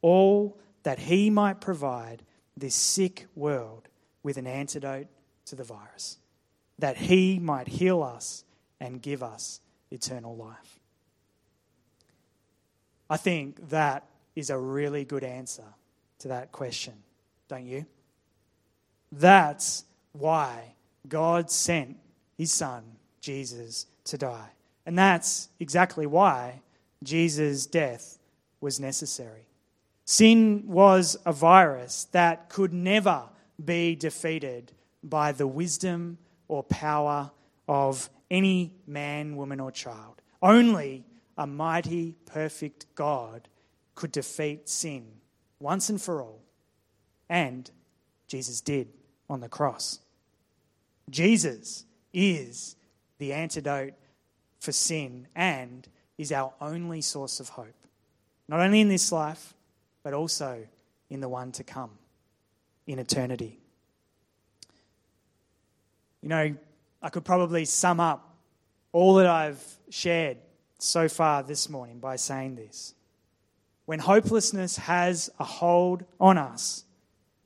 all 0.00 0.60
that 0.84 1.00
he 1.00 1.28
might 1.28 1.60
provide 1.60 2.22
this 2.56 2.76
sick 2.76 3.26
world 3.34 3.87
with 4.22 4.36
an 4.36 4.46
antidote 4.46 5.06
to 5.46 5.56
the 5.56 5.64
virus, 5.64 6.18
that 6.78 6.96
he 6.96 7.38
might 7.38 7.68
heal 7.68 8.02
us 8.02 8.44
and 8.80 9.02
give 9.02 9.22
us 9.22 9.60
eternal 9.90 10.36
life. 10.36 10.78
I 13.10 13.16
think 13.16 13.70
that 13.70 14.04
is 14.36 14.50
a 14.50 14.58
really 14.58 15.04
good 15.04 15.24
answer 15.24 15.64
to 16.20 16.28
that 16.28 16.52
question, 16.52 16.94
don't 17.48 17.66
you? 17.66 17.86
That's 19.10 19.84
why 20.12 20.74
God 21.08 21.50
sent 21.50 21.96
his 22.36 22.52
son, 22.52 22.84
Jesus, 23.20 23.86
to 24.04 24.18
die. 24.18 24.50
And 24.84 24.98
that's 24.98 25.48
exactly 25.58 26.06
why 26.06 26.60
Jesus' 27.02 27.66
death 27.66 28.18
was 28.60 28.78
necessary. 28.80 29.46
Sin 30.04 30.64
was 30.66 31.16
a 31.24 31.32
virus 31.32 32.04
that 32.12 32.48
could 32.48 32.72
never 32.72 33.24
be 33.62 33.94
defeated 33.94 34.72
by 35.02 35.32
the 35.32 35.46
wisdom 35.46 36.18
or 36.48 36.62
power 36.62 37.30
of 37.66 38.08
any 38.30 38.74
man, 38.86 39.36
woman, 39.36 39.60
or 39.60 39.70
child. 39.70 40.22
Only 40.42 41.04
a 41.36 41.46
mighty, 41.46 42.16
perfect 42.26 42.86
God 42.94 43.48
could 43.94 44.12
defeat 44.12 44.68
sin 44.68 45.06
once 45.60 45.88
and 45.88 46.00
for 46.00 46.22
all. 46.22 46.40
And 47.28 47.70
Jesus 48.26 48.60
did 48.60 48.88
on 49.28 49.40
the 49.40 49.48
cross. 49.48 50.00
Jesus 51.10 51.84
is 52.12 52.76
the 53.18 53.32
antidote 53.32 53.94
for 54.60 54.72
sin 54.72 55.26
and 55.34 55.88
is 56.16 56.32
our 56.32 56.52
only 56.60 57.00
source 57.00 57.40
of 57.40 57.50
hope, 57.50 57.86
not 58.48 58.60
only 58.60 58.80
in 58.80 58.88
this 58.88 59.12
life, 59.12 59.54
but 60.02 60.12
also 60.14 60.66
in 61.10 61.20
the 61.20 61.28
one 61.28 61.52
to 61.52 61.64
come, 61.64 61.90
in 62.88 62.98
eternity. 62.98 63.60
You 66.22 66.30
know, 66.30 66.56
I 67.00 67.10
could 67.10 67.24
probably 67.24 67.64
sum 67.66 68.00
up 68.00 68.34
all 68.92 69.16
that 69.16 69.26
I've 69.26 69.62
shared 69.90 70.38
so 70.78 71.08
far 71.08 71.42
this 71.42 71.68
morning 71.68 72.00
by 72.00 72.16
saying 72.16 72.56
this. 72.56 72.94
When 73.84 74.00
hopelessness 74.00 74.78
has 74.78 75.30
a 75.38 75.44
hold 75.44 76.04
on 76.18 76.38
us, 76.38 76.84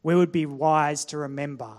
we 0.03 0.15
would 0.15 0.33
be 0.33 0.47
wise 0.47 1.05
to 1.07 1.19
remember 1.19 1.73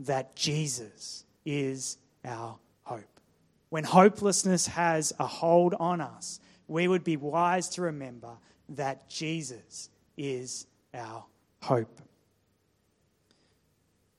that 0.00 0.34
Jesus 0.34 1.24
is 1.44 1.98
our 2.24 2.58
hope. 2.82 3.20
When 3.68 3.84
hopelessness 3.84 4.66
has 4.68 5.12
a 5.18 5.26
hold 5.26 5.74
on 5.78 6.00
us, 6.00 6.40
we 6.66 6.88
would 6.88 7.04
be 7.04 7.16
wise 7.16 7.68
to 7.70 7.82
remember 7.82 8.36
that 8.70 9.08
Jesus 9.08 9.90
is 10.16 10.66
our 10.94 11.24
hope. 11.60 12.00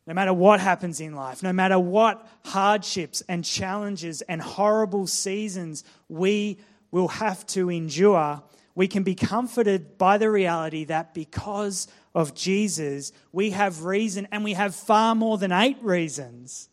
No 0.05 0.13
matter 0.13 0.33
what 0.33 0.59
happens 0.59 0.99
in 0.99 1.15
life, 1.15 1.41
no 1.43 1.53
matter 1.53 1.79
what 1.79 2.27
hardships 2.45 3.23
and 3.29 3.43
challenges 3.43 4.21
and 4.23 4.41
horrible 4.41 5.07
seasons 5.07 5.83
we 6.09 6.57
will 6.91 7.07
have 7.07 7.45
to 7.47 7.69
endure, 7.69 8.43
we 8.75 8.87
can 8.87 9.03
be 9.03 9.15
comforted 9.15 9.97
by 9.97 10.17
the 10.17 10.29
reality 10.29 10.83
that 10.85 11.13
because 11.13 11.87
of 12.13 12.35
Jesus, 12.35 13.13
we 13.31 13.51
have 13.51 13.85
reason, 13.85 14.27
and 14.31 14.43
we 14.43 14.53
have 14.53 14.75
far 14.75 15.15
more 15.15 15.37
than 15.37 15.51
eight 15.51 15.77
reasons 15.81 16.69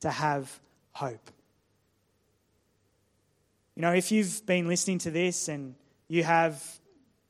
to 0.00 0.10
have 0.10 0.60
hope. 0.92 1.30
You 3.76 3.82
know, 3.82 3.92
if 3.92 4.12
you've 4.12 4.44
been 4.46 4.68
listening 4.68 4.98
to 4.98 5.10
this 5.10 5.48
and 5.48 5.74
you 6.08 6.24
have, 6.24 6.62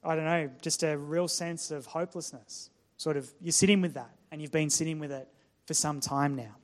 I 0.03 0.15
don't 0.15 0.25
know, 0.25 0.51
just 0.63 0.83
a 0.83 0.97
real 0.97 1.29
sense 1.29 1.71
of 1.71 1.87
hopelessness, 1.87 2.71
sort 2.97 3.17
of, 3.17 3.33
you're 3.41 3.53
sitting 3.53 3.81
with 3.81 3.95
that 3.95 4.11
and 4.31 4.43
you've 4.43 4.53
been 4.53 4.71
sitting 4.71 4.99
with 4.99 5.13
it 5.13 5.29
for 5.67 5.75
some 5.75 6.01
time 6.01 6.37
now. 6.37 6.57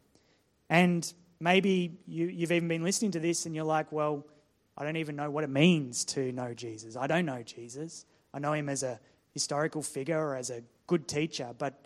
And 0.68 1.12
maybe 1.40 1.98
you, 2.06 2.26
you've 2.26 2.52
even 2.52 2.68
been 2.68 2.84
listening 2.84 3.10
to 3.12 3.20
this 3.20 3.46
and 3.46 3.54
you're 3.54 3.64
like, 3.64 3.90
well, 3.90 4.26
I 4.76 4.84
don't 4.84 4.96
even 4.96 5.16
know 5.16 5.30
what 5.30 5.44
it 5.44 5.50
means 5.50 6.04
to 6.06 6.32
know 6.32 6.54
Jesus. 6.54 6.96
I 6.96 7.06
don't 7.06 7.26
know 7.26 7.42
Jesus. 7.42 8.06
I 8.32 8.38
know 8.38 8.52
him 8.52 8.68
as 8.68 8.82
a 8.82 9.00
historical 9.32 9.82
figure 9.82 10.18
or 10.18 10.36
as 10.36 10.50
a 10.50 10.62
good 10.86 11.08
teacher, 11.08 11.54
but 11.58 11.84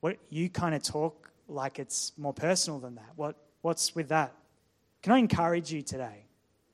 what 0.00 0.18
you 0.30 0.48
kind 0.48 0.74
of 0.74 0.82
talk 0.82 1.30
like 1.48 1.78
it's 1.78 2.12
more 2.16 2.32
personal 2.32 2.78
than 2.78 2.94
that. 2.96 3.12
What, 3.16 3.36
what's 3.60 3.94
with 3.94 4.08
that? 4.08 4.32
Can 5.02 5.12
I 5.12 5.18
encourage 5.18 5.72
you 5.72 5.82
today? 5.82 6.24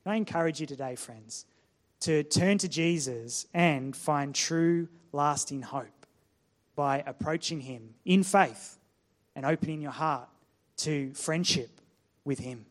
Can 0.03 0.13
I 0.13 0.17
encourage 0.17 0.61
you 0.61 0.67
today, 0.67 0.95
friends, 0.95 1.45
to 2.01 2.23
turn 2.23 2.59
to 2.59 2.69
Jesus 2.69 3.47
and 3.53 3.95
find 3.97 4.35
true, 4.35 4.89
lasting 5.13 5.63
hope 5.63 6.07
by 6.77 7.03
approaching 7.07 7.61
him 7.61 7.95
in 8.05 8.23
faith 8.23 8.78
and 9.39 9.47
opening 9.47 9.81
your 9.81 9.93
heart 9.93 10.29
to 10.77 11.13
friendship 11.15 11.71
with 12.25 12.41
Him. 12.41 12.67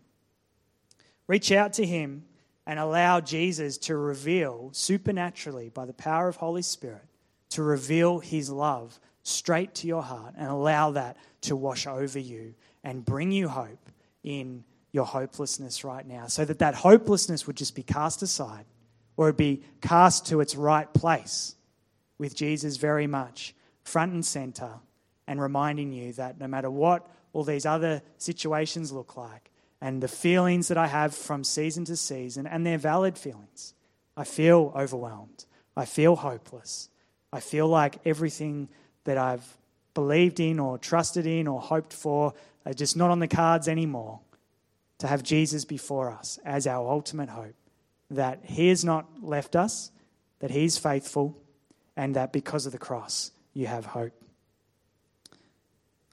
Reach 1.26 1.50
out 1.54 1.72
to 1.74 1.86
Him 1.86 2.26
and 2.66 2.78
allow 2.78 3.22
Jesus 3.22 3.78
to 3.78 3.96
reveal 3.96 4.72
supernaturally 4.74 5.70
by 5.70 5.86
the 5.86 5.94
power 5.94 6.28
of 6.28 6.36
Holy 6.36 6.62
Spirit 6.62 7.06
to 7.52 7.64
reveal 7.64 8.20
His 8.20 8.50
love 8.50 9.00
straight 9.24 9.76
to 9.76 9.88
your 9.88 10.04
heart 10.04 10.34
and 10.38 10.50
allow 10.50 10.92
that 10.92 11.16
to 11.44 11.56
wash 11.56 11.88
over 11.88 12.20
you 12.20 12.54
and 12.84 13.06
bring 13.06 13.32
you 13.32 13.48
hope 13.48 13.90
in 14.26 14.66
your 14.92 15.06
hopelessness 15.06 15.86
right 15.86 16.06
now 16.06 16.28
so 16.28 16.44
that 16.44 16.60
that 16.60 16.76
hopelessness 16.76 17.48
would 17.48 17.56
just 17.56 17.76
be 17.76 17.84
cast 17.84 18.22
aside 18.22 18.66
or 19.16 19.30
it 19.30 19.38
be 19.38 19.64
cast 19.80 20.26
to 20.26 20.42
its 20.42 20.54
right 20.54 20.94
place 20.94 21.56
with 22.18 22.36
Jesus 22.36 22.76
very 22.76 23.08
much 23.08 23.56
front 23.86 24.12
and 24.12 24.26
center 24.26 24.82
and 25.28 25.42
reminding 25.42 25.92
you 25.92 26.14
that 26.14 26.40
no 26.40 26.48
matter 26.48 26.72
what 26.72 27.08
all 27.34 27.44
these 27.44 27.66
other 27.66 28.02
situations 28.18 28.92
look 28.92 29.18
like, 29.18 29.52
and 29.82 30.02
the 30.02 30.08
feelings 30.08 30.70
that 30.70 30.78
I 30.78 30.88
have 30.88 31.14
from 31.14 31.44
season 31.44 31.86
to 31.86 31.96
season, 31.96 32.48
and 32.48 32.66
they're 32.66 32.78
valid 32.78 33.18
feelings. 33.18 33.74
I 34.16 34.24
feel 34.24 34.74
overwhelmed. 34.76 35.46
I 35.76 35.86
feel 35.86 36.16
hopeless. 36.16 36.90
I 37.32 37.40
feel 37.40 37.68
like 37.68 38.00
everything 38.06 38.70
that 39.04 39.18
I've 39.18 39.46
believed 39.94 40.40
in 40.40 40.60
or 40.60 40.78
trusted 40.78 41.28
in 41.28 41.48
or 41.48 41.62
hoped 41.62 41.94
for 41.94 42.34
are 42.66 42.74
just 42.74 42.98
not 42.98 43.12
on 43.12 43.20
the 43.20 43.28
cards 43.28 43.68
anymore. 43.68 44.22
To 45.00 45.08
have 45.08 45.22
Jesus 45.22 45.64
before 45.64 46.10
us 46.10 46.40
as 46.44 46.66
our 46.66 46.90
ultimate 46.90 47.30
hope, 47.30 47.54
that 48.10 48.40
He 48.44 48.70
has 48.70 48.84
not 48.84 49.06
left 49.22 49.56
us, 49.56 49.92
that 50.40 50.50
He's 50.50 50.80
faithful, 50.80 51.38
and 51.96 52.16
that 52.16 52.34
because 52.34 52.66
of 52.66 52.72
the 52.72 52.80
cross, 52.80 53.30
you 53.54 53.68
have 53.68 53.86
hope. 53.86 54.14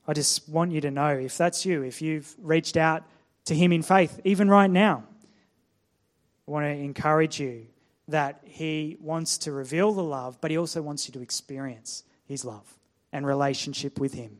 I 0.07 0.13
just 0.13 0.49
want 0.49 0.73
you 0.73 0.81
to 0.83 0.91
know 0.91 1.09
if 1.09 1.39
that's 1.39 1.65
you, 1.65 1.83
if 1.83 2.03
you've 2.03 2.35
reached 2.39 2.77
out 2.77 3.05
to 3.47 3.55
Him 3.55 3.73
in 3.73 3.83
faith, 3.83 4.21
even 4.25 4.49
right 4.49 4.71
now, 4.71 5.05
I 6.47 6.51
want 6.51 6.65
to 6.65 6.71
encourage 6.71 7.41
you 7.41 7.67
that 8.09 8.41
He 8.45 8.97
wants 9.01 9.39
to 9.39 9.53
reveal 9.53 9.93
the 9.93 10.03
love, 10.03 10.41
but 10.41 10.51
He 10.51 10.59
also 10.59 10.83
wants 10.83 11.09
you 11.09 11.13
to 11.13 11.23
experience 11.23 12.05
His 12.27 12.45
love 12.45 12.79
and 13.13 13.27
relationship 13.27 13.99
with 13.99 14.13
Him. 14.13 14.39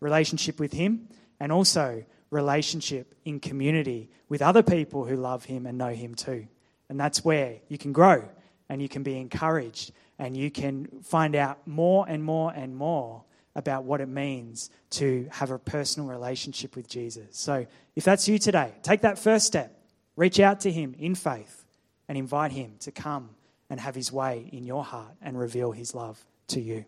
Relationship 0.00 0.60
with 0.60 0.72
Him 0.72 1.08
and 1.40 1.50
also 1.50 2.04
relationship 2.30 3.14
in 3.24 3.40
community 3.40 4.10
with 4.28 4.42
other 4.42 4.62
people 4.62 5.06
who 5.06 5.16
love 5.16 5.44
Him 5.44 5.66
and 5.66 5.78
know 5.78 5.88
Him 5.88 6.14
too. 6.14 6.46
And 6.90 7.00
that's 7.00 7.24
where 7.24 7.56
you 7.68 7.78
can 7.78 7.92
grow 7.92 8.28
and 8.68 8.82
you 8.82 8.88
can 8.88 9.02
be 9.02 9.18
encouraged 9.18 9.92
and 10.18 10.36
you 10.36 10.50
can 10.50 10.86
find 11.02 11.34
out 11.34 11.66
more 11.66 12.04
and 12.08 12.22
more 12.22 12.52
and 12.54 12.76
more 12.76 13.24
about 13.54 13.84
what 13.84 14.00
it 14.00 14.08
means 14.08 14.70
to 14.90 15.28
have 15.30 15.50
a 15.50 15.58
personal 15.58 16.08
relationship 16.08 16.76
with 16.76 16.88
Jesus. 16.88 17.26
So, 17.36 17.66
if 17.96 18.04
that's 18.04 18.28
you 18.28 18.38
today, 18.38 18.72
take 18.82 19.00
that 19.02 19.18
first 19.18 19.46
step. 19.46 19.74
Reach 20.16 20.40
out 20.40 20.60
to 20.60 20.70
Him 20.70 20.94
in 20.98 21.14
faith 21.14 21.64
and 22.08 22.16
invite 22.16 22.52
Him 22.52 22.74
to 22.80 22.92
come 22.92 23.30
and 23.70 23.80
have 23.80 23.94
His 23.94 24.12
way 24.12 24.48
in 24.52 24.64
your 24.64 24.84
heart 24.84 25.14
and 25.22 25.38
reveal 25.38 25.72
His 25.72 25.94
love 25.94 26.24
to 26.48 26.60
you. 26.60 26.84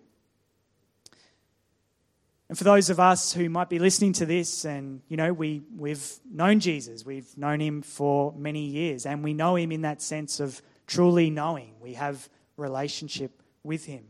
And 2.51 2.59
for 2.59 2.65
those 2.65 2.91
of 2.91 2.99
us 2.99 3.33
who 3.33 3.49
might 3.49 3.69
be 3.69 3.79
listening 3.79 4.13
to 4.15 4.27
this, 4.27 4.65
and 4.65 5.03
you 5.09 5.17
know, 5.17 5.33
we, 5.33 5.63
we've 5.77 6.05
known 6.29 6.59
Jesus, 6.59 7.07
we've 7.07 7.39
known 7.39 7.61
him 7.61 7.81
for 7.81 8.33
many 8.37 8.65
years, 8.65 9.07
and 9.07 9.23
we 9.23 9.35
know 9.35 9.55
him 9.55 9.71
in 9.71 9.83
that 9.83 10.03
sense 10.03 10.41
of 10.41 10.61
truly 10.89 11.31
knowing. 11.31 11.75
We 11.81 11.95
have 11.95 12.29
relationship 12.57 13.41
with 13.63 13.85
him. 13.85 14.03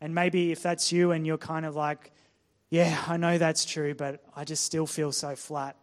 And 0.00 0.14
maybe 0.14 0.52
if 0.52 0.62
that's 0.62 0.92
you 0.92 1.12
and 1.12 1.26
you're 1.26 1.38
kind 1.38 1.64
of 1.66 1.74
like, 1.74 2.12
yeah, 2.70 3.02
I 3.06 3.16
know 3.16 3.38
that's 3.38 3.64
true, 3.64 3.94
but 3.94 4.22
I 4.34 4.44
just 4.44 4.64
still 4.64 4.86
feel 4.86 5.12
so 5.12 5.36
flat. 5.36 5.76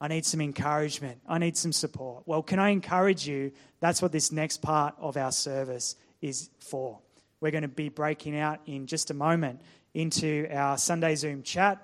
I 0.00 0.08
need 0.08 0.26
some 0.26 0.40
encouragement. 0.40 1.20
I 1.26 1.38
need 1.38 1.56
some 1.56 1.72
support. 1.72 2.24
Well, 2.26 2.42
can 2.42 2.58
I 2.58 2.70
encourage 2.70 3.26
you? 3.26 3.52
That's 3.80 4.02
what 4.02 4.12
this 4.12 4.32
next 4.32 4.60
part 4.60 4.94
of 4.98 5.16
our 5.16 5.32
service 5.32 5.96
is 6.20 6.50
for. 6.58 6.98
We're 7.40 7.52
going 7.52 7.62
to 7.62 7.68
be 7.68 7.88
breaking 7.88 8.36
out 8.36 8.60
in 8.66 8.86
just 8.86 9.10
a 9.10 9.14
moment 9.14 9.60
into 9.94 10.48
our 10.50 10.76
Sunday 10.76 11.14
Zoom 11.14 11.42
chat, 11.42 11.78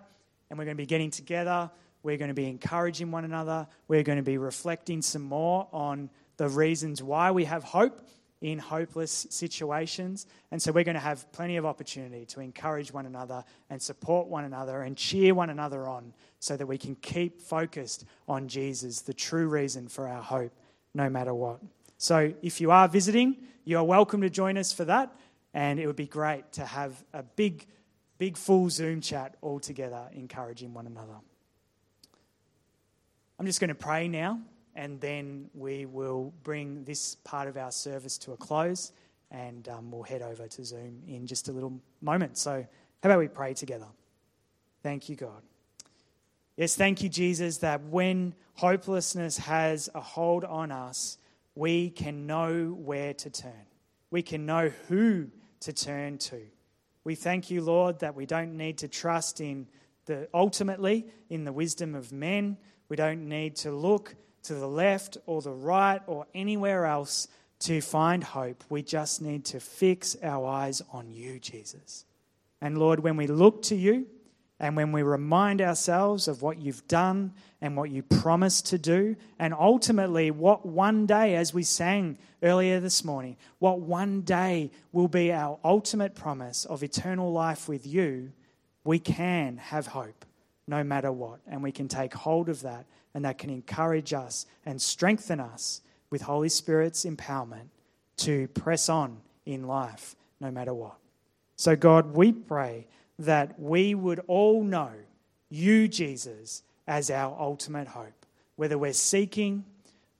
and 0.50 0.58
we're 0.58 0.64
going 0.64 0.76
to 0.76 0.82
be 0.82 0.86
getting 0.86 1.10
together 1.10 1.70
We're 2.02 2.16
going 2.16 2.28
to 2.28 2.34
be 2.34 2.48
encouraging 2.48 3.10
one 3.10 3.24
another. 3.24 3.66
We're 3.88 4.02
going 4.02 4.16
to 4.16 4.22
be 4.22 4.38
reflecting 4.38 5.02
some 5.02 5.22
more 5.22 5.68
on 5.72 6.10
the 6.38 6.48
reasons 6.48 7.02
why 7.02 7.30
we 7.30 7.44
have 7.44 7.62
hope 7.62 8.00
in 8.40 8.58
hopeless 8.58 9.26
situations. 9.30 10.26
And 10.50 10.62
so 10.62 10.72
we're 10.72 10.84
going 10.84 10.94
to 10.94 11.00
have 11.00 11.30
plenty 11.32 11.56
of 11.56 11.66
opportunity 11.66 12.24
to 12.26 12.40
encourage 12.40 12.92
one 12.92 13.06
another 13.06 13.44
and 13.68 13.80
support 13.80 14.28
one 14.28 14.44
another 14.44 14.82
and 14.82 14.96
cheer 14.96 15.34
one 15.34 15.50
another 15.50 15.86
on 15.86 16.14
so 16.38 16.56
that 16.56 16.66
we 16.66 16.78
can 16.78 16.94
keep 16.94 17.40
focused 17.40 18.04
on 18.26 18.48
Jesus, 18.48 19.02
the 19.02 19.12
true 19.12 19.46
reason 19.46 19.88
for 19.88 20.08
our 20.08 20.22
hope, 20.22 20.52
no 20.94 21.10
matter 21.10 21.34
what. 21.34 21.60
So 21.98 22.32
if 22.40 22.60
you 22.60 22.70
are 22.70 22.88
visiting, 22.88 23.36
you 23.64 23.76
are 23.76 23.84
welcome 23.84 24.22
to 24.22 24.30
join 24.30 24.56
us 24.56 24.72
for 24.72 24.86
that. 24.86 25.14
And 25.52 25.78
it 25.78 25.86
would 25.86 25.96
be 25.96 26.06
great 26.06 26.52
to 26.52 26.64
have 26.64 27.04
a 27.12 27.22
big, 27.22 27.66
big 28.16 28.38
full 28.38 28.70
Zoom 28.70 29.02
chat 29.02 29.36
all 29.42 29.60
together, 29.60 30.08
encouraging 30.12 30.72
one 30.72 30.86
another. 30.86 31.16
I'm 33.38 33.46
just 33.46 33.60
going 33.60 33.68
to 33.68 33.74
pray 33.74 34.08
now 34.08 34.40
and 34.74 35.00
then 35.00 35.48
we 35.54 35.86
will 35.86 36.32
bring 36.42 36.84
this 36.84 37.16
part 37.16 37.48
of 37.48 37.56
our 37.56 37.72
service 37.72 38.18
to 38.18 38.32
a 38.32 38.36
close 38.36 38.92
and 39.30 39.68
um, 39.68 39.90
we'll 39.90 40.02
head 40.02 40.22
over 40.22 40.46
to 40.48 40.64
Zoom 40.64 41.02
in 41.06 41.26
just 41.26 41.48
a 41.48 41.52
little 41.52 41.80
moment. 42.00 42.36
So, 42.36 42.66
how 43.02 43.08
about 43.08 43.18
we 43.18 43.28
pray 43.28 43.54
together? 43.54 43.86
Thank 44.82 45.08
you, 45.08 45.16
God. 45.16 45.42
Yes, 46.56 46.76
thank 46.76 47.02
you, 47.02 47.08
Jesus, 47.08 47.58
that 47.58 47.82
when 47.84 48.34
hopelessness 48.54 49.38
has 49.38 49.88
a 49.94 50.00
hold 50.00 50.44
on 50.44 50.70
us, 50.70 51.18
we 51.54 51.90
can 51.90 52.26
know 52.26 52.76
where 52.78 53.14
to 53.14 53.30
turn. 53.30 53.66
We 54.10 54.22
can 54.22 54.46
know 54.46 54.70
who 54.88 55.28
to 55.60 55.72
turn 55.72 56.18
to. 56.18 56.40
We 57.04 57.14
thank 57.14 57.50
you, 57.50 57.62
Lord, 57.62 58.00
that 58.00 58.14
we 58.14 58.26
don't 58.26 58.56
need 58.56 58.78
to 58.78 58.88
trust 58.88 59.40
in 59.40 59.68
the 60.06 60.28
ultimately 60.34 61.06
in 61.28 61.44
the 61.44 61.52
wisdom 61.52 61.94
of 61.94 62.12
men. 62.12 62.58
We 62.88 62.96
don't 62.96 63.28
need 63.28 63.56
to 63.56 63.72
look 63.72 64.14
to 64.44 64.54
the 64.54 64.68
left 64.68 65.18
or 65.26 65.42
the 65.42 65.52
right 65.52 66.00
or 66.06 66.26
anywhere 66.34 66.86
else 66.86 67.28
to 67.60 67.80
find 67.80 68.24
hope. 68.24 68.64
We 68.68 68.82
just 68.82 69.20
need 69.20 69.44
to 69.46 69.60
fix 69.60 70.16
our 70.22 70.46
eyes 70.46 70.82
on 70.92 71.10
you, 71.10 71.38
Jesus. 71.38 72.04
And 72.60 72.78
Lord, 72.78 73.00
when 73.00 73.16
we 73.16 73.26
look 73.26 73.62
to 73.64 73.76
you 73.76 74.06
and 74.58 74.76
when 74.76 74.92
we 74.92 75.02
remind 75.02 75.60
ourselves 75.60 76.28
of 76.28 76.42
what 76.42 76.60
you've 76.60 76.86
done 76.88 77.32
and 77.60 77.76
what 77.76 77.90
you 77.90 78.02
promised 78.02 78.66
to 78.66 78.78
do, 78.78 79.16
and 79.38 79.54
ultimately 79.54 80.30
what 80.30 80.66
one 80.66 81.06
day, 81.06 81.34
as 81.36 81.54
we 81.54 81.62
sang 81.62 82.18
earlier 82.42 82.80
this 82.80 83.04
morning, 83.04 83.36
what 83.58 83.80
one 83.80 84.22
day 84.22 84.70
will 84.92 85.08
be 85.08 85.32
our 85.32 85.58
ultimate 85.64 86.14
promise 86.14 86.64
of 86.64 86.82
eternal 86.82 87.32
life 87.32 87.68
with 87.68 87.86
you, 87.86 88.32
we 88.84 88.98
can 88.98 89.58
have 89.58 89.86
hope 89.88 90.24
no 90.70 90.82
matter 90.84 91.12
what. 91.12 91.40
And 91.46 91.62
we 91.62 91.72
can 91.72 91.88
take 91.88 92.14
hold 92.14 92.48
of 92.48 92.62
that 92.62 92.86
and 93.12 93.24
that 93.24 93.38
can 93.38 93.50
encourage 93.50 94.14
us 94.14 94.46
and 94.64 94.80
strengthen 94.80 95.40
us 95.40 95.82
with 96.08 96.22
Holy 96.22 96.48
Spirit's 96.48 97.04
empowerment 97.04 97.68
to 98.18 98.48
press 98.48 98.88
on 98.88 99.20
in 99.44 99.66
life 99.66 100.16
no 100.40 100.50
matter 100.50 100.72
what. 100.72 100.96
So, 101.56 101.76
God, 101.76 102.14
we 102.14 102.32
pray 102.32 102.86
that 103.18 103.60
we 103.60 103.94
would 103.94 104.20
all 104.28 104.62
know 104.62 104.92
you, 105.50 105.88
Jesus, 105.88 106.62
as 106.86 107.10
our 107.10 107.36
ultimate 107.38 107.88
hope. 107.88 108.26
Whether 108.56 108.78
we're 108.78 108.92
seeking, 108.92 109.64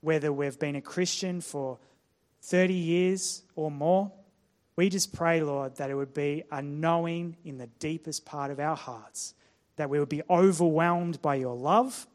whether 0.01 0.31
we've 0.31 0.59
been 0.59 0.75
a 0.75 0.81
Christian 0.81 1.41
for 1.41 1.79
30 2.43 2.73
years 2.73 3.43
or 3.55 3.71
more, 3.71 4.11
we 4.75 4.89
just 4.89 5.13
pray, 5.13 5.41
Lord, 5.41 5.75
that 5.77 5.89
it 5.89 5.95
would 5.95 6.13
be 6.13 6.43
a 6.51 6.61
knowing 6.61 7.37
in 7.43 7.57
the 7.57 7.67
deepest 7.79 8.25
part 8.25 8.51
of 8.51 8.59
our 8.59 8.75
hearts, 8.75 9.33
that 9.81 9.89
we 9.89 9.99
would 9.99 10.09
be 10.09 10.21
overwhelmed 10.29 11.19
by 11.23 11.33
your 11.33 11.55
love 11.55 12.05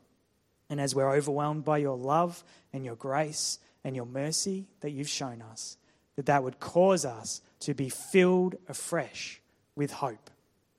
and 0.71 0.81
as 0.81 0.95
we're 0.95 1.11
overwhelmed 1.11 1.65
by 1.65 1.79
your 1.79 1.97
love 1.97 2.45
and 2.73 2.85
your 2.85 2.95
grace 2.95 3.59
and 3.83 3.97
your 3.97 4.07
mercy 4.07 4.67
that 4.83 4.91
you've 4.91 5.09
shown 5.09 5.43
us, 5.43 5.77
that 6.15 6.27
that 6.27 6.45
would 6.45 6.61
cause 6.61 7.05
us 7.05 7.43
to 7.61 7.75
be 7.75 7.89
filled 7.89 8.55
afresh 8.69 9.41
with 9.75 9.91
hope 9.91 10.31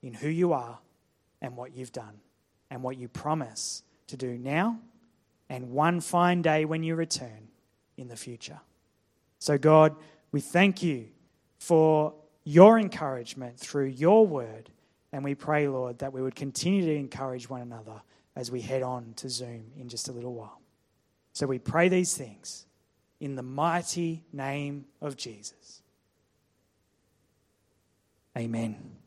in 0.02 0.14
who 0.14 0.30
you 0.30 0.54
are 0.54 0.80
and 1.42 1.58
what 1.58 1.76
you've 1.76 1.92
done 1.92 2.22
and 2.72 2.82
what 2.82 2.98
you 2.98 3.10
promise 3.10 3.84
to 4.08 4.16
do 4.16 4.38
now 4.38 4.80
and 5.50 5.72
one 5.72 6.00
fine 6.00 6.42
day 6.42 6.64
when 6.64 6.84
you 6.84 6.96
return 6.96 7.50
in 7.98 8.08
the 8.08 8.16
future. 8.16 8.62
So, 9.40 9.58
God, 9.58 9.94
we 10.32 10.40
thank 10.40 10.82
you 10.84 11.08
for 11.60 12.14
your 12.46 12.80
encouragement 12.80 13.60
through 13.60 13.88
your 13.88 14.26
word. 14.26 14.70
And 15.12 15.24
we 15.24 15.36
pray, 15.36 15.68
Lord, 15.68 16.00
that 16.00 16.14
we 16.14 16.22
would 16.22 16.36
continue 16.36 16.86
to 16.86 16.96
encourage 16.96 17.50
one 17.50 17.62
another 17.62 18.02
as 18.36 18.52
we 18.52 18.62
head 18.62 18.84
on 18.84 19.14
to 19.18 19.30
Zoom 19.30 19.72
in 19.78 19.90
just 19.90 20.10
a 20.10 20.12
little 20.12 20.34
while. 20.34 20.62
So 21.34 21.48
we 21.48 21.60
pray 21.60 21.90
these 21.90 22.16
things 22.16 22.66
in 23.20 23.36
the 23.36 23.44
mighty 23.44 24.24
name 24.32 24.86
of 25.02 25.18
Jesus. 25.18 25.82
Amen. 28.38 28.98